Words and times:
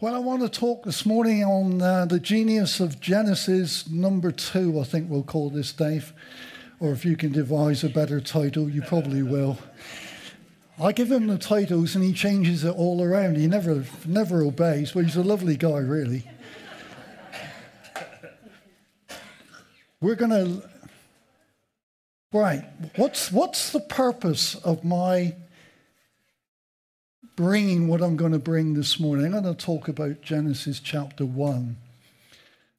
Well, 0.00 0.14
I 0.14 0.20
want 0.20 0.42
to 0.42 0.48
talk 0.48 0.84
this 0.84 1.04
morning 1.04 1.42
on 1.42 1.82
uh, 1.82 2.04
the 2.04 2.20
genius 2.20 2.78
of 2.78 3.00
Genesis 3.00 3.88
number 3.90 4.30
two, 4.30 4.78
I 4.78 4.84
think 4.84 5.10
we'll 5.10 5.24
call 5.24 5.50
this, 5.50 5.72
Dave. 5.72 6.12
Or 6.78 6.92
if 6.92 7.04
you 7.04 7.16
can 7.16 7.32
devise 7.32 7.82
a 7.82 7.88
better 7.88 8.20
title, 8.20 8.70
you 8.70 8.80
probably 8.80 9.24
will. 9.24 9.58
I 10.80 10.92
give 10.92 11.10
him 11.10 11.26
the 11.26 11.36
titles 11.36 11.96
and 11.96 12.04
he 12.04 12.12
changes 12.12 12.62
it 12.62 12.76
all 12.76 13.02
around. 13.02 13.38
He 13.38 13.48
never, 13.48 13.84
never 14.06 14.44
obeys, 14.44 14.92
but 14.92 15.04
he's 15.04 15.16
a 15.16 15.24
lovely 15.24 15.56
guy, 15.56 15.78
really. 15.78 16.22
We're 20.00 20.14
going 20.14 20.30
to. 20.30 20.68
Right. 22.32 22.62
What's, 22.94 23.32
what's 23.32 23.72
the 23.72 23.80
purpose 23.80 24.54
of 24.54 24.84
my 24.84 25.34
bringing 27.38 27.86
what 27.86 28.02
I'm 28.02 28.16
going 28.16 28.32
to 28.32 28.38
bring 28.40 28.74
this 28.74 28.98
morning. 28.98 29.26
I'm 29.26 29.42
going 29.42 29.54
to 29.54 29.54
talk 29.54 29.86
about 29.86 30.22
Genesis 30.22 30.80
chapter 30.80 31.24
1. 31.24 31.76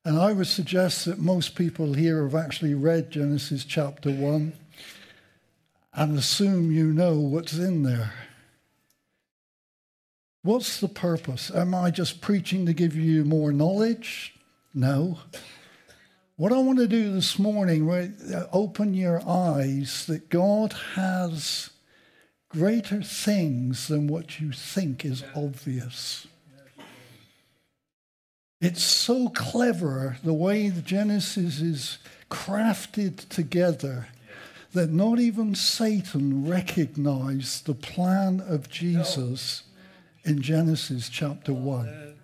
And 0.04 0.20
I 0.20 0.34
would 0.34 0.48
suggest 0.48 1.06
that 1.06 1.18
most 1.18 1.56
people 1.56 1.94
here 1.94 2.24
have 2.24 2.36
actually 2.36 2.74
read 2.74 3.10
Genesis 3.10 3.64
chapter 3.64 4.12
1 4.12 4.52
and 5.94 6.18
assume 6.18 6.74
you 6.74 6.92
know 6.92 7.22
what's 7.22 7.58
in 7.58 7.84
there. 7.84 8.12
What's 10.42 10.82
the 10.82 10.90
purpose? 10.90 11.50
Am 11.50 11.74
I 11.74 11.90
just 11.90 12.20
preaching 12.20 12.66
to 12.66 12.74
give 12.74 12.98
you 12.98 13.24
more 13.24 13.54
knowledge? 13.54 14.36
No. 14.74 15.20
What 16.36 16.52
I 16.52 16.58
want 16.58 16.80
to 16.80 16.88
do 16.90 17.14
this 17.14 17.40
morning, 17.40 17.88
right, 17.88 18.12
open 18.52 18.94
your 18.94 19.26
eyes 19.26 20.06
that 20.08 20.28
God 20.28 20.74
has 20.96 21.70
greater 22.50 23.02
things 23.02 23.88
than 23.88 24.08
what 24.08 24.40
you 24.40 24.52
think 24.52 25.06
is 25.06 25.24
obvious. 25.36 26.28
It's 28.60 28.84
so 28.84 29.30
clever 29.30 30.18
the 30.24 30.34
way 30.34 30.70
the 30.70 30.82
Genesis 30.82 31.62
is 31.62 32.00
crafted 32.30 33.30
together 33.30 34.08
that 34.74 34.90
not 34.90 35.20
even 35.20 35.56
Satan 35.56 36.48
recognized 36.48 37.66
the 37.66 37.74
plan 37.74 38.42
of 38.42 38.70
Jesus 38.70 39.64
in 40.24 40.42
Genesis 40.42 41.10
chapter 41.10 41.54
1. 41.54 42.19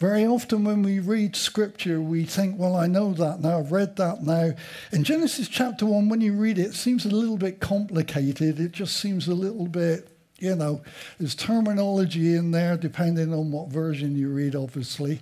Very 0.00 0.26
often, 0.26 0.64
when 0.64 0.82
we 0.82 0.98
read 0.98 1.36
scripture, 1.36 2.00
we 2.00 2.24
think, 2.24 2.58
well, 2.58 2.74
I 2.74 2.88
know 2.88 3.12
that 3.12 3.40
now, 3.40 3.60
I've 3.60 3.70
read 3.70 3.94
that 3.96 4.24
now. 4.24 4.52
In 4.90 5.04
Genesis 5.04 5.46
chapter 5.46 5.86
1, 5.86 6.08
when 6.08 6.20
you 6.20 6.32
read 6.32 6.58
it, 6.58 6.66
it 6.66 6.74
seems 6.74 7.04
a 7.04 7.10
little 7.10 7.36
bit 7.36 7.60
complicated. 7.60 8.58
It 8.58 8.72
just 8.72 8.96
seems 8.96 9.28
a 9.28 9.34
little 9.34 9.68
bit, 9.68 10.08
you 10.40 10.56
know, 10.56 10.82
there's 11.18 11.36
terminology 11.36 12.34
in 12.34 12.50
there, 12.50 12.76
depending 12.76 13.32
on 13.32 13.52
what 13.52 13.68
version 13.68 14.16
you 14.16 14.30
read, 14.30 14.56
obviously. 14.56 15.20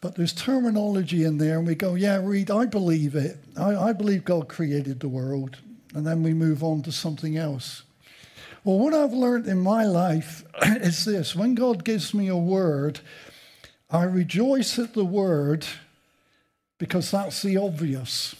But 0.00 0.16
there's 0.16 0.32
terminology 0.32 1.22
in 1.22 1.38
there, 1.38 1.58
and 1.58 1.66
we 1.66 1.76
go, 1.76 1.94
yeah, 1.94 2.20
read, 2.20 2.50
I 2.50 2.66
believe 2.66 3.14
it. 3.14 3.38
I, 3.56 3.76
I 3.76 3.92
believe 3.92 4.24
God 4.24 4.48
created 4.48 4.98
the 4.98 5.08
world. 5.08 5.58
And 5.94 6.04
then 6.04 6.24
we 6.24 6.34
move 6.34 6.64
on 6.64 6.82
to 6.82 6.92
something 6.92 7.36
else. 7.36 7.84
Well, 8.64 8.78
what 8.78 8.92
I've 8.92 9.12
learned 9.12 9.46
in 9.46 9.60
my 9.60 9.84
life 9.84 10.44
is 10.62 11.04
this 11.04 11.36
when 11.36 11.54
God 11.54 11.84
gives 11.84 12.12
me 12.12 12.26
a 12.26 12.36
word, 12.36 13.00
I 13.92 14.04
rejoice 14.04 14.78
at 14.78 14.94
the 14.94 15.04
word 15.04 15.66
because 16.78 17.10
that's 17.10 17.42
the 17.42 17.56
obvious. 17.56 18.36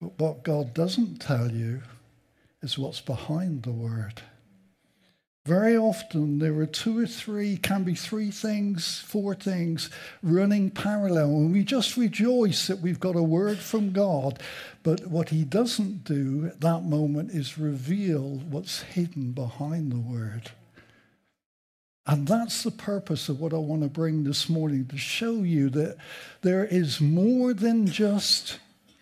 But 0.00 0.18
what 0.18 0.42
God 0.42 0.74
doesn't 0.74 1.20
tell 1.20 1.50
you 1.50 1.82
is 2.60 2.76
what's 2.76 3.00
behind 3.00 3.62
the 3.62 3.72
word. 3.72 4.22
Very 5.46 5.78
often 5.78 6.40
there 6.40 6.58
are 6.58 6.66
two 6.66 6.98
or 6.98 7.06
three, 7.06 7.56
can 7.56 7.82
be 7.82 7.94
three 7.94 8.30
things, 8.30 8.98
four 8.98 9.34
things 9.34 9.88
running 10.22 10.70
parallel, 10.70 11.28
and 11.28 11.52
we 11.52 11.64
just 11.64 11.96
rejoice 11.96 12.66
that 12.66 12.80
we've 12.80 13.00
got 13.00 13.16
a 13.16 13.22
word 13.22 13.58
from 13.58 13.92
God. 13.92 14.42
But 14.82 15.06
what 15.06 15.30
he 15.30 15.44
doesn't 15.44 16.04
do 16.04 16.46
at 16.48 16.60
that 16.60 16.82
moment 16.82 17.30
is 17.30 17.56
reveal 17.56 18.42
what's 18.50 18.82
hidden 18.82 19.32
behind 19.32 19.90
the 19.90 20.00
word. 20.00 20.50
And 22.08 22.26
that's 22.26 22.62
the 22.62 22.70
purpose 22.70 23.28
of 23.28 23.38
what 23.38 23.52
I 23.52 23.58
want 23.58 23.82
to 23.82 23.88
bring 23.88 24.24
this 24.24 24.48
morning 24.48 24.86
to 24.86 24.96
show 24.96 25.42
you 25.42 25.68
that 25.70 25.98
there 26.40 26.64
is 26.64 27.02
more 27.02 27.52
than 27.52 27.86
just 27.86 28.58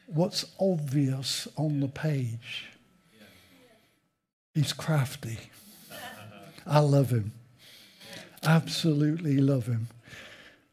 what's 0.07 0.45
obvious 0.59 1.47
on 1.57 1.79
the 1.79 1.87
page. 1.87 2.67
He's 4.55 4.73
crafty. 4.73 5.39
I 6.67 6.81
love 6.81 7.11
him. 7.11 7.31
Absolutely 8.43 9.39
love 9.39 9.67
him. 9.67 9.87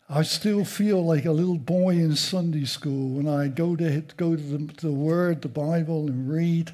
I 0.09 0.23
still 0.23 0.65
feel 0.65 1.05
like 1.05 1.25
a 1.25 1.31
little 1.31 1.59
boy 1.59 1.91
in 1.91 2.15
Sunday 2.15 2.65
school 2.65 3.09
when 3.09 3.27
I 3.27 3.47
go 3.47 3.75
to 3.75 4.01
go 4.17 4.35
to 4.35 4.41
the, 4.41 4.73
the 4.81 4.91
Word, 4.91 5.43
the 5.43 5.49
Bible, 5.49 6.07
and 6.07 6.31
read. 6.31 6.71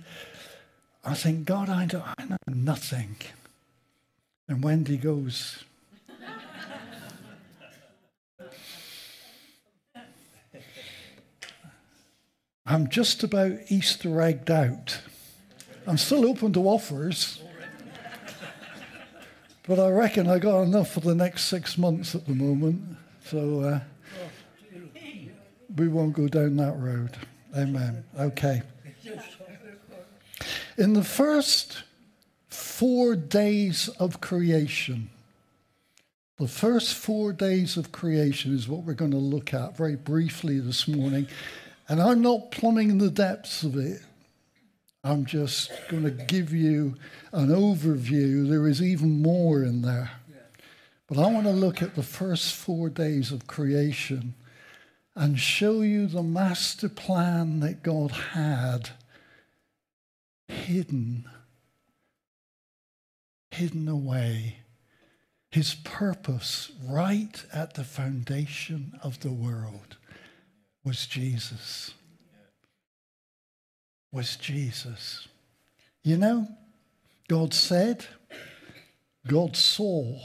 I 1.03 1.15
think, 1.15 1.45
God, 1.45 1.67
I, 1.69 1.83
I 2.17 2.23
know 2.23 2.37
nothing. 2.47 3.17
And 4.49 4.63
Wendy 4.63 4.97
goes, 4.97 5.63
I'm 12.65 12.89
just 12.89 13.23
about 13.23 13.51
Easter 13.69 14.19
egged 14.21 14.49
out. 14.49 15.01
I'm 15.85 15.97
still 15.97 16.27
open 16.27 16.51
to 16.53 16.67
offers. 16.67 17.43
But 19.67 19.79
I 19.79 19.89
reckon 19.89 20.27
I 20.27 20.39
got 20.39 20.63
enough 20.63 20.91
for 20.93 21.01
the 21.01 21.13
next 21.13 21.43
six 21.43 21.77
months 21.77 22.15
at 22.15 22.25
the 22.25 22.33
moment. 22.33 22.97
So 23.25 23.61
uh, 23.61 23.79
we 25.75 25.87
won't 25.87 26.13
go 26.13 26.27
down 26.27 26.55
that 26.55 26.75
road. 26.75 27.15
Amen. 27.55 28.03
Okay. 28.19 28.63
In 30.75 30.93
the 30.93 31.03
first 31.03 31.83
four 32.79 33.13
days 33.13 33.89
of 33.99 34.21
creation. 34.21 35.09
The 36.37 36.47
first 36.47 36.95
four 36.95 37.33
days 37.33 37.75
of 37.75 37.91
creation 37.91 38.55
is 38.55 38.69
what 38.69 38.85
we're 38.85 38.93
going 38.93 39.11
to 39.11 39.17
look 39.17 39.53
at 39.53 39.75
very 39.75 39.97
briefly 39.97 40.61
this 40.61 40.87
morning. 40.87 41.27
And 41.89 42.01
I'm 42.01 42.21
not 42.21 42.51
plumbing 42.51 42.97
the 42.97 43.09
depths 43.09 43.63
of 43.63 43.75
it. 43.75 44.01
I'm 45.03 45.25
just 45.25 45.73
going 45.89 46.03
to 46.03 46.11
give 46.11 46.53
you 46.53 46.95
an 47.33 47.49
overview. 47.49 48.47
There 48.47 48.65
is 48.65 48.81
even 48.81 49.21
more 49.21 49.61
in 49.61 49.81
there. 49.81 50.11
But 51.05 51.17
I 51.17 51.29
want 51.29 51.47
to 51.47 51.51
look 51.51 51.81
at 51.81 51.95
the 51.95 52.03
first 52.03 52.55
four 52.55 52.87
days 52.87 53.33
of 53.33 53.45
creation 53.45 54.35
and 55.15 55.37
show 55.37 55.81
you 55.81 56.07
the 56.07 56.23
master 56.23 56.87
plan 56.87 57.59
that 57.59 57.83
God 57.83 58.11
had 58.11 58.91
hidden 60.47 61.25
hidden 63.59 63.89
away. 63.89 64.55
His 65.51 65.75
purpose 65.75 66.71
right 66.87 67.43
at 67.51 67.73
the 67.73 67.83
foundation 67.83 68.97
of 69.03 69.19
the 69.19 69.33
world 69.33 69.97
was 70.85 71.05
Jesus. 71.05 71.93
Was 74.13 74.37
Jesus. 74.37 75.27
You 76.03 76.15
know, 76.15 76.47
God 77.27 77.53
said, 77.53 78.05
God 79.27 79.57
saw. 79.57 80.17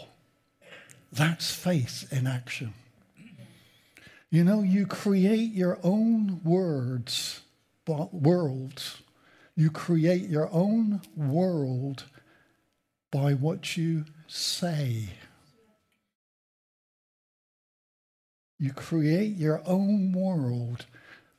That's 1.11 1.53
faith 1.53 2.07
in 2.13 2.29
action. 2.29 2.73
You 4.31 4.45
know, 4.45 4.63
you 4.63 4.87
create 4.87 5.53
your 5.53 5.81
own 5.83 6.41
words, 6.45 7.41
worlds. 7.85 9.03
You 9.57 9.71
create 9.71 10.29
your 10.29 10.49
own 10.53 11.01
world 11.17 12.05
by 13.15 13.33
what 13.33 13.77
you 13.77 14.05
say. 14.27 15.09
You 18.59 18.73
create 18.73 19.37
your 19.37 19.63
own 19.65 20.11
world 20.11 20.87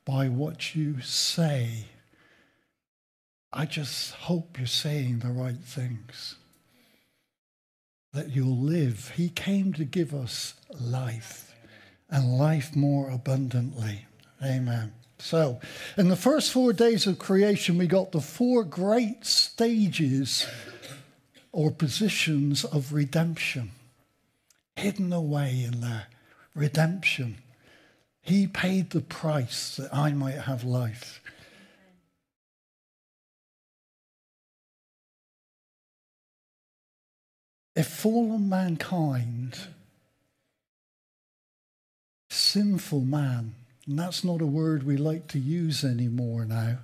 by 0.05 0.29
what 0.29 0.73
you 0.73 1.01
say. 1.01 1.87
I 3.51 3.65
just 3.65 4.13
hope 4.13 4.57
you're 4.57 4.67
saying 4.67 5.19
the 5.19 5.33
right 5.33 5.57
things. 5.57 6.35
That 8.13 8.33
you'll 8.33 8.57
live. 8.57 9.11
He 9.17 9.27
came 9.27 9.73
to 9.73 9.83
give 9.83 10.13
us 10.13 10.53
life 10.79 11.53
and 12.09 12.37
life 12.37 12.73
more 12.73 13.09
abundantly. 13.09 14.05
Amen. 14.41 14.93
So, 15.17 15.59
in 15.97 16.07
the 16.07 16.15
first 16.15 16.53
four 16.53 16.71
days 16.71 17.05
of 17.05 17.19
creation, 17.19 17.77
we 17.77 17.87
got 17.87 18.13
the 18.13 18.21
four 18.21 18.63
great 18.63 19.25
stages 19.25 20.47
or 21.55 21.71
positions 21.71 22.65
of 22.65 22.91
redemption 22.91 23.71
hidden 24.75 25.13
away 25.13 25.63
in 25.63 25.79
there. 25.79 26.07
Redemption. 26.53 27.37
He 28.21 28.45
paid 28.45 28.89
the 28.89 28.99
price 28.99 29.77
that 29.77 29.93
I 29.95 30.11
might 30.11 30.37
have 30.37 30.65
life. 30.65 31.21
If 37.73 37.87
fallen 37.87 38.49
mankind, 38.49 39.57
sinful 42.29 42.99
man, 42.99 43.55
and 43.87 43.97
that's 43.97 44.25
not 44.25 44.41
a 44.41 44.45
word 44.45 44.83
we 44.83 44.97
like 44.97 45.29
to 45.29 45.39
use 45.39 45.85
anymore 45.85 46.43
now, 46.43 46.79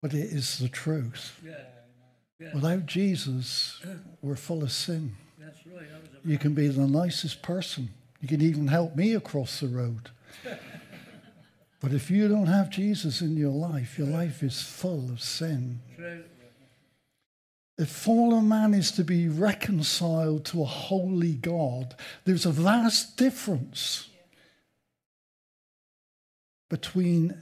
but 0.00 0.14
it 0.14 0.32
is 0.32 0.58
the 0.58 0.68
truth. 0.68 1.40
Yeah. 1.44 1.77
Yeah. 2.40 2.54
Without 2.54 2.86
Jesus, 2.86 3.82
we're 4.22 4.36
full 4.36 4.62
of 4.62 4.70
sin. 4.70 5.16
That's 5.38 5.58
right. 5.66 5.88
You 6.24 6.38
can 6.38 6.54
be 6.54 6.68
the 6.68 6.86
nicest 6.86 7.42
person. 7.42 7.90
You 8.20 8.28
can 8.28 8.40
even 8.40 8.68
help 8.68 8.94
me 8.94 9.14
across 9.14 9.60
the 9.60 9.68
road. 9.68 10.10
but 11.80 11.92
if 11.92 12.10
you 12.10 12.28
don't 12.28 12.46
have 12.46 12.70
Jesus 12.70 13.20
in 13.20 13.36
your 13.36 13.52
life, 13.52 13.98
your 13.98 14.06
life 14.06 14.42
is 14.42 14.62
full 14.62 15.10
of 15.10 15.20
sin. 15.20 15.80
If 17.76 17.88
fallen 17.88 18.48
man 18.48 18.74
is 18.74 18.90
to 18.92 19.04
be 19.04 19.28
reconciled 19.28 20.44
to 20.46 20.62
a 20.62 20.66
holy 20.66 21.34
God, 21.34 21.94
there's 22.24 22.46
a 22.46 22.50
vast 22.50 23.16
difference 23.16 24.08
between 26.68 27.40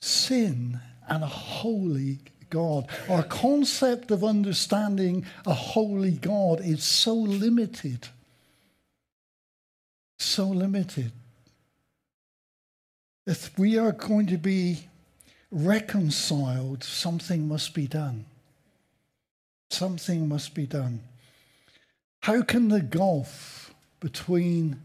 sin 0.00 0.80
and 1.08 1.24
a 1.24 1.28
holy 1.28 2.18
God. 2.50 2.88
Our 3.08 3.22
concept 3.22 4.10
of 4.10 4.24
understanding 4.24 5.24
a 5.46 5.54
holy 5.54 6.12
God 6.12 6.60
is 6.60 6.82
so 6.84 7.14
limited. 7.14 8.08
So 10.18 10.48
limited. 10.48 11.12
If 13.26 13.58
we 13.58 13.78
are 13.78 13.92
going 13.92 14.26
to 14.28 14.38
be 14.38 14.88
reconciled, 15.50 16.82
something 16.82 17.46
must 17.46 17.74
be 17.74 17.86
done. 17.86 18.24
Something 19.70 20.28
must 20.28 20.54
be 20.54 20.66
done. 20.66 21.00
How 22.20 22.42
can 22.42 22.68
the 22.68 22.80
gulf 22.80 23.74
between 24.00 24.80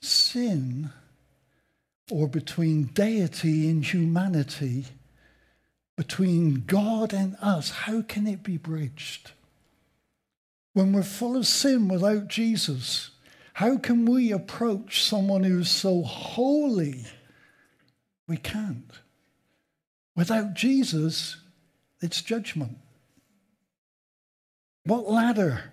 sin 0.00 0.90
or 2.10 2.26
between 2.28 2.84
deity 2.84 3.68
and 3.68 3.84
humanity 3.84 4.86
between 6.00 6.64
God 6.66 7.12
and 7.12 7.36
us, 7.42 7.68
how 7.68 8.00
can 8.00 8.26
it 8.26 8.42
be 8.42 8.56
bridged? 8.56 9.32
When 10.72 10.94
we're 10.94 11.02
full 11.02 11.36
of 11.36 11.46
sin 11.46 11.88
without 11.88 12.26
Jesus, 12.28 13.10
how 13.52 13.76
can 13.76 14.06
we 14.06 14.32
approach 14.32 15.04
someone 15.04 15.42
who's 15.42 15.68
so 15.68 16.00
holy? 16.00 17.04
We 18.26 18.38
can't. 18.38 18.90
Without 20.16 20.54
Jesus, 20.54 21.36
it's 22.00 22.22
judgment. 22.22 22.78
What 24.84 25.06
ladder? 25.06 25.64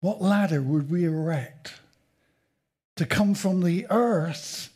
What 0.00 0.20
ladder 0.20 0.60
would 0.60 0.90
we 0.90 1.06
erect 1.06 1.80
to 2.96 3.06
come 3.06 3.32
from 3.32 3.62
the 3.62 3.86
earth 3.88 4.68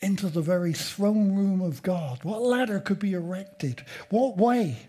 into 0.00 0.28
the 0.28 0.42
very 0.42 0.72
throne 0.72 1.34
room 1.34 1.60
of 1.60 1.82
God? 1.82 2.20
What 2.22 2.42
ladder 2.42 2.80
could 2.80 2.98
be 2.98 3.12
erected? 3.12 3.84
What 4.10 4.36
way 4.36 4.88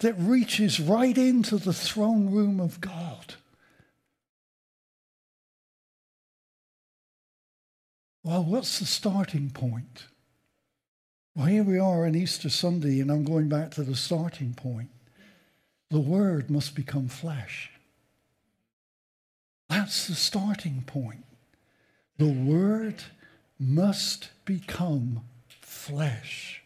that 0.00 0.14
reaches 0.18 0.80
right 0.80 1.16
into 1.16 1.56
the 1.56 1.72
throne 1.72 2.30
room 2.30 2.60
of 2.60 2.80
God? 2.80 3.34
Well, 8.22 8.44
what's 8.44 8.78
the 8.78 8.86
starting 8.86 9.50
point? 9.50 10.06
Well, 11.36 11.46
here 11.46 11.64
we 11.64 11.78
are 11.78 12.06
on 12.06 12.14
Easter 12.14 12.48
Sunday, 12.48 13.00
and 13.00 13.10
I'm 13.10 13.24
going 13.24 13.48
back 13.48 13.72
to 13.72 13.82
the 13.82 13.96
starting 13.96 14.54
point. 14.54 14.88
The 15.90 16.00
Word 16.00 16.50
must 16.50 16.74
become 16.74 17.08
flesh. 17.08 17.70
That's 19.68 20.06
the 20.06 20.14
starting 20.14 20.84
point. 20.86 21.24
The 22.16 22.32
Word 22.32 23.02
must 23.58 24.30
become 24.44 25.22
flesh. 25.60 26.62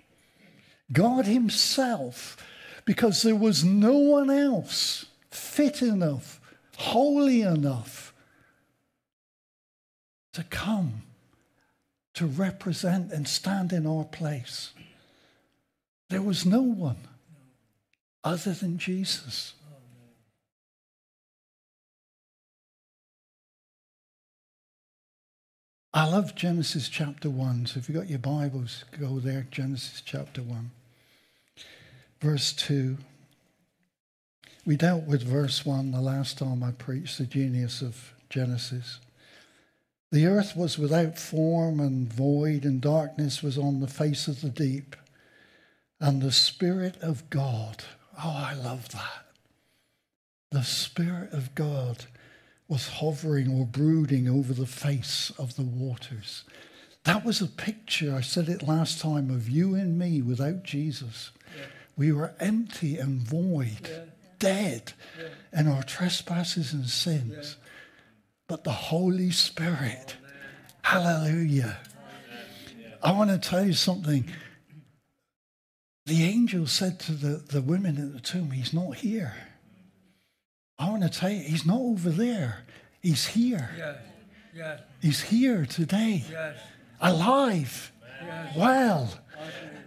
God 0.92 1.26
Himself, 1.26 2.36
because 2.84 3.22
there 3.22 3.36
was 3.36 3.64
no 3.64 3.92
one 3.92 4.30
else 4.30 5.06
fit 5.30 5.82
enough, 5.82 6.40
holy 6.76 7.42
enough 7.42 8.14
to 10.32 10.42
come 10.44 11.02
to 12.14 12.26
represent 12.26 13.12
and 13.12 13.28
stand 13.28 13.72
in 13.72 13.86
our 13.86 14.04
place. 14.04 14.72
There 16.10 16.22
was 16.22 16.46
no 16.46 16.62
one 16.62 17.08
other 18.24 18.52
than 18.52 18.78
Jesus. 18.78 19.52
I 25.94 26.06
love 26.06 26.34
Genesis 26.34 26.90
chapter 26.90 27.30
1. 27.30 27.66
So 27.66 27.78
if 27.78 27.88
you've 27.88 27.96
got 27.96 28.10
your 28.10 28.18
Bibles, 28.18 28.84
go 29.00 29.18
there, 29.20 29.46
Genesis 29.50 30.02
chapter 30.04 30.42
1. 30.42 30.70
Verse 32.20 32.52
2. 32.52 32.98
We 34.66 34.76
dealt 34.76 35.04
with 35.04 35.22
verse 35.22 35.64
1 35.64 35.92
the 35.92 36.02
last 36.02 36.36
time 36.36 36.62
I 36.62 36.72
preached 36.72 37.16
the 37.16 37.24
genius 37.24 37.80
of 37.80 38.12
Genesis. 38.28 39.00
The 40.12 40.26
earth 40.26 40.54
was 40.54 40.78
without 40.78 41.18
form 41.18 41.80
and 41.80 42.12
void, 42.12 42.64
and 42.64 42.82
darkness 42.82 43.42
was 43.42 43.56
on 43.56 43.80
the 43.80 43.86
face 43.86 44.28
of 44.28 44.42
the 44.42 44.50
deep. 44.50 44.94
And 46.00 46.20
the 46.20 46.32
Spirit 46.32 46.98
of 47.00 47.30
God, 47.30 47.84
oh, 48.22 48.46
I 48.50 48.52
love 48.52 48.90
that. 48.90 49.24
The 50.50 50.64
Spirit 50.64 51.32
of 51.32 51.54
God 51.54 52.04
was 52.68 52.88
hovering 52.88 53.50
or 53.50 53.64
brooding 53.64 54.28
over 54.28 54.52
the 54.52 54.66
face 54.66 55.32
of 55.38 55.56
the 55.56 55.62
waters. 55.62 56.44
That 57.04 57.24
was 57.24 57.40
a 57.40 57.46
picture, 57.46 58.14
I 58.14 58.20
said 58.20 58.48
it 58.48 58.62
last 58.62 59.00
time, 59.00 59.30
of 59.30 59.48
you 59.48 59.74
and 59.74 59.98
me 59.98 60.20
without 60.20 60.62
Jesus. 60.62 61.30
Yeah. 61.56 61.64
We 61.96 62.12
were 62.12 62.34
empty 62.38 62.98
and 62.98 63.22
void, 63.22 63.88
yeah. 63.90 64.00
dead 64.38 64.92
yeah. 65.18 65.60
in 65.60 65.68
our 65.68 65.82
trespasses 65.82 66.74
and 66.74 66.86
sins. 66.86 67.56
But 68.46 68.64
the 68.64 68.72
Holy 68.72 69.30
Spirit, 69.30 70.16
hallelujah. 70.82 71.78
I 73.02 73.12
want 73.12 73.30
to 73.30 73.38
tell 73.38 73.64
you 73.64 73.72
something. 73.72 74.30
The 76.04 76.24
angel 76.24 76.66
said 76.66 77.00
to 77.00 77.12
the, 77.12 77.28
the 77.36 77.62
women 77.62 77.96
at 77.98 78.12
the 78.12 78.20
tomb, 78.20 78.50
He's 78.50 78.74
not 78.74 78.96
here. 78.96 79.34
I 80.78 80.90
want 80.90 81.02
to 81.02 81.08
tell 81.08 81.30
you, 81.30 81.40
he's 81.40 81.66
not 81.66 81.80
over 81.80 82.10
there. 82.10 82.64
He's 83.02 83.26
here. 83.26 83.70
Yes. 83.76 83.96
Yes. 84.54 84.80
He's 85.02 85.20
here 85.22 85.66
today. 85.66 86.24
Yes. 86.30 86.56
Alive. 87.00 87.92
Yes. 88.24 88.56
Well. 88.56 89.10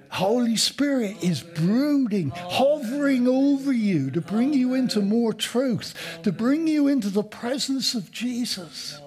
Holy 0.09 0.57
Spirit 0.57 1.23
is 1.23 1.41
brooding, 1.41 2.31
hovering 2.35 3.29
over 3.29 3.71
you 3.71 4.11
to 4.11 4.19
bring 4.19 4.53
you 4.53 4.73
into 4.73 4.99
more 4.99 5.31
truth, 5.31 6.19
to 6.23 6.33
bring 6.33 6.67
you 6.67 6.89
into 6.89 7.09
the 7.09 7.23
presence 7.23 7.95
of 7.95 8.11
Jesus. 8.11 8.99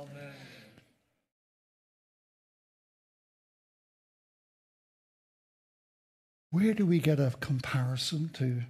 Where 6.50 6.72
do 6.72 6.86
we 6.86 7.00
get 7.00 7.20
a 7.20 7.34
comparison 7.38 8.30
to 8.34 8.62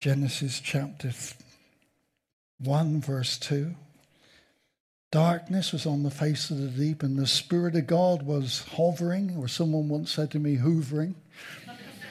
Genesis 0.00 0.60
chapter 0.60 1.12
1, 2.62 3.00
verse 3.00 3.38
2. 3.38 3.74
Darkness 5.10 5.72
was 5.72 5.86
on 5.86 6.02
the 6.02 6.10
face 6.10 6.50
of 6.50 6.58
the 6.58 6.68
deep, 6.68 7.02
and 7.02 7.18
the 7.18 7.26
Spirit 7.26 7.74
of 7.74 7.86
God 7.86 8.22
was 8.22 8.64
hovering, 8.76 9.36
or 9.36 9.48
someone 9.48 9.88
once 9.88 10.12
said 10.12 10.30
to 10.30 10.38
me, 10.38 10.56
hoovering, 10.56 11.14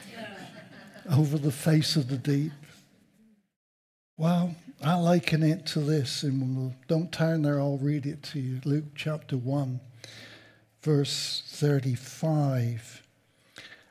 over 1.10 1.38
the 1.38 1.52
face 1.52 1.96
of 1.96 2.08
the 2.08 2.18
deep. 2.18 2.52
Well, 4.18 4.54
I 4.82 4.96
liken 4.96 5.42
it 5.42 5.64
to 5.66 5.80
this, 5.80 6.22
and 6.22 6.56
we'll, 6.56 6.74
don't 6.88 7.10
turn 7.10 7.42
there, 7.42 7.58
I'll 7.58 7.78
read 7.78 8.04
it 8.04 8.22
to 8.24 8.40
you. 8.40 8.60
Luke 8.64 8.94
chapter 8.94 9.38
1, 9.38 9.80
verse 10.82 11.42
35. 11.46 13.02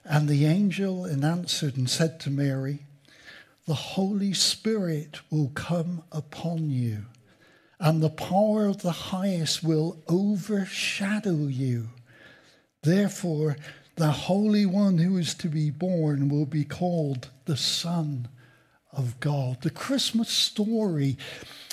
And 0.06 0.28
the 0.28 0.46
angel 0.46 1.06
answered 1.08 1.78
and 1.78 1.90
said 1.90 2.20
to 2.22 2.30
Mary, 2.30 2.86
the 3.70 3.76
Holy 3.76 4.34
Spirit 4.34 5.20
will 5.30 5.50
come 5.50 6.02
upon 6.12 6.72
you, 6.72 7.06
and 7.80 8.02
the 8.02 8.10
power 8.10 8.66
of 8.66 8.82
the 8.82 8.92
highest 8.92 9.64
will 9.64 10.02
overshadow 10.08 11.46
you. 11.46 11.90
Therefore, 12.82 13.58
the 13.96 14.12
Holy 14.12 14.66
One 14.66 14.98
who 14.98 15.18
is 15.18 15.36
to 15.36 15.50
be 15.50 15.70
born 15.70 16.30
will 16.30 16.48
be 16.48 16.64
called 16.64 17.30
the 17.46 17.56
Son 17.56 18.28
of 18.92 19.20
God. 19.20 19.62
The 19.62 19.70
Christmas 19.70 20.30
story 20.30 21.16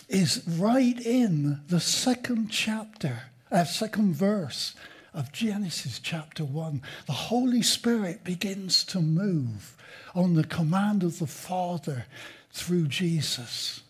is 0.07 0.47
right 0.47 1.01
in 1.01 1.63
the 1.69 1.81
second 1.81 2.51
chapter, 2.51 3.23
uh, 3.51 3.65
second 3.65 4.13
verse 4.13 4.75
of 5.17 5.33
Genesis 5.33 5.99
chapter 5.99 6.45
1. 6.45 6.83
The 7.07 7.13
Holy 7.13 7.63
Spirit 7.63 8.23
begins 8.23 8.85
to 8.85 9.01
move 9.01 9.75
on 10.15 10.35
the 10.35 10.45
command 10.45 11.03
of 11.03 11.19
the 11.19 11.27
Father 11.27 12.05
through 12.53 12.89
Jesus. 12.89 13.81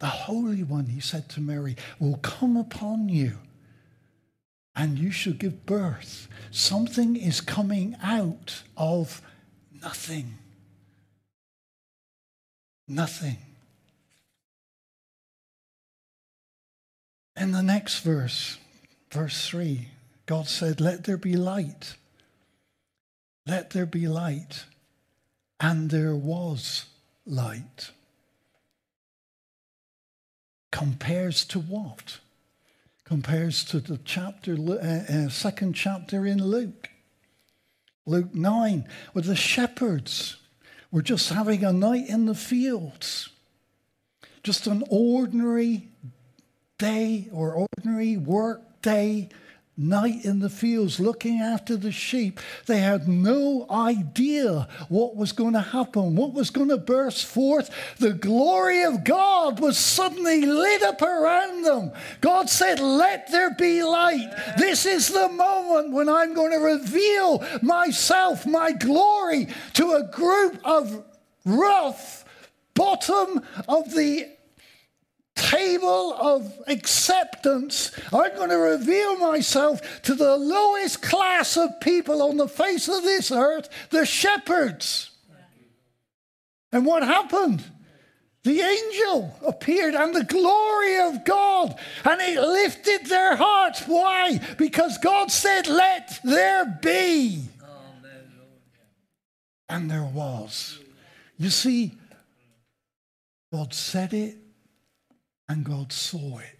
The 0.00 0.06
Holy 0.06 0.64
One, 0.64 0.86
he 0.86 1.00
said 1.00 1.28
to 1.30 1.40
Mary, 1.40 1.76
will 2.00 2.16
come 2.16 2.56
upon 2.56 3.08
you 3.08 3.38
and 4.74 4.98
you 4.98 5.12
shall 5.12 5.32
give 5.32 5.64
birth. 5.64 6.28
Something 6.50 7.16
is 7.16 7.40
coming 7.40 7.96
out 8.02 8.62
of 8.76 9.22
nothing. 9.82 10.36
Nothing. 12.88 13.38
In 17.36 17.52
the 17.52 17.62
next 17.62 18.00
verse, 18.00 18.58
verse 19.10 19.48
3, 19.48 19.88
God 20.26 20.48
said, 20.48 20.80
Let 20.80 21.04
there 21.04 21.16
be 21.16 21.36
light. 21.36 21.94
Let 23.46 23.70
there 23.70 23.86
be 23.86 24.08
light. 24.08 24.64
And 25.60 25.90
there 25.90 26.14
was 26.14 26.86
light. 27.24 27.90
Compares 30.70 31.44
to 31.46 31.58
what? 31.58 32.18
Compares 33.04 33.64
to 33.66 33.80
the 33.80 33.98
chapter, 34.04 34.54
uh, 34.54 34.74
uh, 34.74 35.28
second 35.28 35.74
chapter 35.74 36.26
in 36.26 36.42
Luke. 36.42 36.90
Luke 38.04 38.34
9, 38.34 38.86
where 39.12 39.22
the 39.22 39.36
shepherds 39.36 40.36
were 40.90 41.02
just 41.02 41.32
having 41.32 41.64
a 41.64 41.72
night 41.72 42.08
in 42.08 42.26
the 42.26 42.34
fields. 42.34 43.30
Just 44.42 44.66
an 44.66 44.84
ordinary 44.90 45.88
day 46.78 47.28
or 47.32 47.66
ordinary 47.78 48.16
work 48.16 48.65
day 48.86 49.28
night 49.76 50.24
in 50.24 50.38
the 50.38 50.48
fields 50.48 51.00
looking 51.00 51.40
after 51.40 51.76
the 51.76 51.90
sheep. 51.90 52.38
They 52.66 52.78
had 52.78 53.08
no 53.08 53.66
idea 53.68 54.68
what 54.88 55.16
was 55.16 55.32
going 55.32 55.54
to 55.54 55.60
happen, 55.60 56.14
what 56.14 56.32
was 56.32 56.50
going 56.50 56.68
to 56.68 56.78
burst 56.78 57.26
forth. 57.26 57.68
The 57.98 58.12
glory 58.12 58.84
of 58.84 59.02
God 59.02 59.58
was 59.58 59.76
suddenly 59.76 60.46
lit 60.46 60.82
up 60.82 61.02
around 61.02 61.64
them. 61.64 61.90
God 62.20 62.48
said, 62.48 62.78
Let 62.78 63.30
there 63.32 63.54
be 63.54 63.82
light. 63.82 64.30
This 64.56 64.86
is 64.86 65.08
the 65.08 65.28
moment 65.28 65.92
when 65.92 66.08
I'm 66.08 66.32
going 66.32 66.52
to 66.52 66.64
reveal 66.64 67.44
myself, 67.60 68.46
my 68.46 68.70
glory, 68.70 69.48
to 69.74 69.92
a 69.94 70.04
group 70.04 70.60
of 70.64 71.04
rough, 71.44 72.24
bottom 72.74 73.42
of 73.68 73.92
the 73.92 74.35
table 75.36 76.14
of 76.14 76.52
acceptance, 76.66 77.92
I'm 78.12 78.34
going 78.34 78.50
to 78.50 78.56
reveal 78.56 79.16
myself 79.18 80.02
to 80.02 80.14
the 80.14 80.36
lowest 80.36 81.02
class 81.02 81.56
of 81.56 81.80
people 81.80 82.22
on 82.22 82.36
the 82.36 82.48
face 82.48 82.88
of 82.88 83.02
this 83.02 83.30
earth, 83.30 83.68
the 83.90 84.04
shepherds. 84.04 85.10
And 86.72 86.84
what 86.84 87.02
happened? 87.02 87.64
The 88.42 88.60
angel 88.60 89.34
appeared 89.44 89.94
and 89.94 90.14
the 90.14 90.24
glory 90.24 91.00
of 91.00 91.24
God, 91.24 91.76
and 92.04 92.20
it 92.20 92.40
lifted 92.40 93.06
their 93.06 93.34
hearts. 93.34 93.82
Why? 93.86 94.40
Because 94.56 94.98
God 94.98 95.32
said, 95.32 95.66
Let 95.66 96.20
there 96.22 96.78
be. 96.80 97.42
And 99.68 99.90
there 99.90 100.04
was. 100.04 100.78
You 101.38 101.50
see, 101.50 101.98
God 103.52 103.74
said 103.74 104.14
it, 104.14 104.36
and 105.48 105.64
God 105.64 105.92
saw 105.92 106.38
it. 106.38 106.58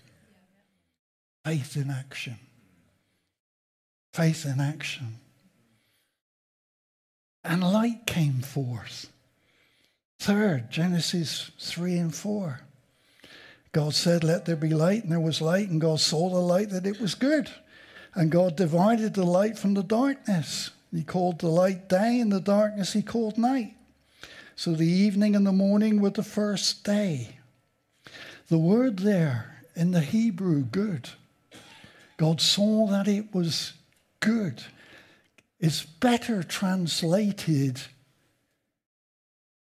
Faith 1.44 1.76
in 1.76 1.90
action. 1.90 2.38
Faith 4.12 4.44
in 4.46 4.60
action. 4.60 5.18
And 7.44 7.62
light 7.62 8.06
came 8.06 8.40
forth. 8.40 9.12
Third, 10.18 10.70
Genesis 10.70 11.50
3 11.60 11.98
and 11.98 12.14
4. 12.14 12.60
God 13.72 13.94
said, 13.94 14.24
Let 14.24 14.46
there 14.46 14.56
be 14.56 14.70
light, 14.70 15.02
and 15.02 15.12
there 15.12 15.20
was 15.20 15.40
light, 15.40 15.68
and 15.68 15.80
God 15.80 16.00
saw 16.00 16.30
the 16.30 16.40
light 16.40 16.70
that 16.70 16.86
it 16.86 17.00
was 17.00 17.14
good. 17.14 17.50
And 18.14 18.30
God 18.32 18.56
divided 18.56 19.14
the 19.14 19.24
light 19.24 19.58
from 19.58 19.74
the 19.74 19.82
darkness. 19.82 20.70
He 20.92 21.04
called 21.04 21.40
the 21.40 21.48
light 21.48 21.88
day, 21.88 22.18
and 22.18 22.32
the 22.32 22.40
darkness 22.40 22.94
he 22.94 23.02
called 23.02 23.36
night. 23.36 23.74
So 24.56 24.72
the 24.72 24.86
evening 24.86 25.36
and 25.36 25.46
the 25.46 25.52
morning 25.52 26.00
were 26.00 26.10
the 26.10 26.22
first 26.22 26.82
day. 26.82 27.36
The 28.48 28.58
word 28.58 29.00
there 29.00 29.62
in 29.74 29.90
the 29.90 30.00
Hebrew, 30.00 30.62
good, 30.62 31.10
God 32.16 32.40
saw 32.40 32.86
that 32.86 33.08
it 33.08 33.34
was 33.34 33.72
good. 34.20 34.62
It's 35.58 35.84
better 35.84 36.42
translated 36.42 37.80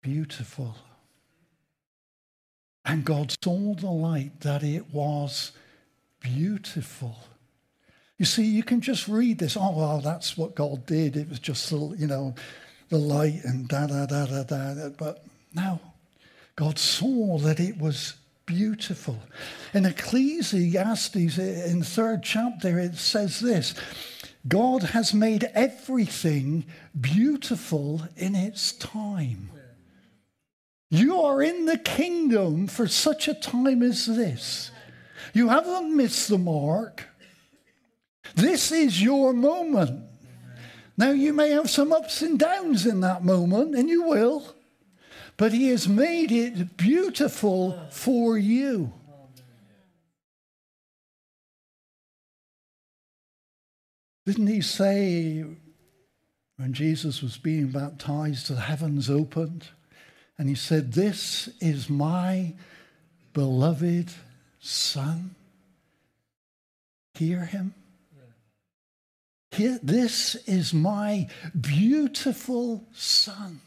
beautiful. 0.02 0.76
And 2.86 3.06
God 3.06 3.36
saw 3.44 3.76
the 3.76 3.92
light 3.92 4.42
that 4.42 4.64
it 4.64 4.92
was 4.94 5.52
beautiful. 6.20 7.18
You 8.18 8.26
see, 8.26 8.46
you 8.46 8.64
can 8.64 8.82
just 8.82 9.08
read 9.08 9.40
this. 9.40 9.58
Oh, 9.58 9.76
well, 9.78 10.02
that's 10.02 10.38
what 10.38 10.56
God 10.56 10.86
did. 10.86 11.16
It 11.16 11.30
was 11.30 11.40
just, 11.40 11.72
you 11.72 12.08
know, 12.08 12.36
the 12.90 12.98
light 12.98 13.44
and 13.44 13.68
da 13.68 13.88
da 13.88 14.06
da 14.06 14.26
da 14.26 14.44
da. 14.44 14.90
But 14.90 15.26
no, 15.54 15.80
God 16.56 16.78
saw 16.78 17.38
that 17.40 17.60
it 17.60 17.78
was 17.78 18.16
beautiful. 18.46 19.20
In 19.74 19.86
Ecclesiastes, 19.86 21.40
eh, 21.40 21.66
in 21.70 21.84
third 21.84 22.24
chapter, 22.24 22.80
it 22.80 22.96
says 22.96 23.40
this 23.40 23.76
God 24.48 24.84
has 24.84 25.14
made 25.14 25.50
everything 25.54 26.66
beautiful 27.00 28.02
in 28.18 28.36
its 28.36 28.72
time. 28.74 29.52
You 30.90 31.22
are 31.22 31.42
in 31.42 31.66
the 31.66 31.78
kingdom 31.78 32.68
for 32.68 32.88
such 32.88 33.28
a 33.28 33.34
time 33.34 33.82
as 33.82 34.06
this. 34.06 34.72
You 35.34 35.48
haven't 35.48 35.96
missed 35.96 36.28
the 36.28 36.38
mark. 36.38 37.08
This 38.36 38.72
is 38.72 39.02
your 39.02 39.32
moment. 39.32 40.04
Now, 40.98 41.12
you 41.12 41.34
may 41.34 41.52
have 41.52 41.70
some 41.70 41.94
ups 41.94 42.22
and 42.22 42.38
downs 42.38 42.86
in 42.86 43.00
that 43.02 43.24
moment, 43.24 43.76
and 43.76 43.90
you 43.90 44.04
will 44.04 44.54
but 45.42 45.54
He 45.54 45.70
has 45.70 45.90
made 45.90 46.32
it 46.32 46.78
beautiful 46.78 47.76
for 47.90 48.38
you. 48.38 48.94
Didn't 54.28 54.46
He 54.46 54.62
say 54.62 55.44
when 56.58 56.74
Jesus 56.74 57.24
was 57.24 57.38
being 57.38 57.70
baptized, 57.70 58.50
the 58.50 58.62
heavens 58.62 59.10
opened, 59.10 59.70
and 60.38 60.48
He 60.48 60.54
said, 60.54 60.94
This 60.94 61.50
is 61.60 61.90
my 61.90 62.54
beloved 63.34 64.12
Son? 64.60 65.34
Hear 67.16 67.46
Him. 67.46 67.74
Here, 69.54 69.80
this 69.82 70.36
is 70.46 70.72
my 70.72 71.30
beautiful 71.60 72.86
son 72.94 73.62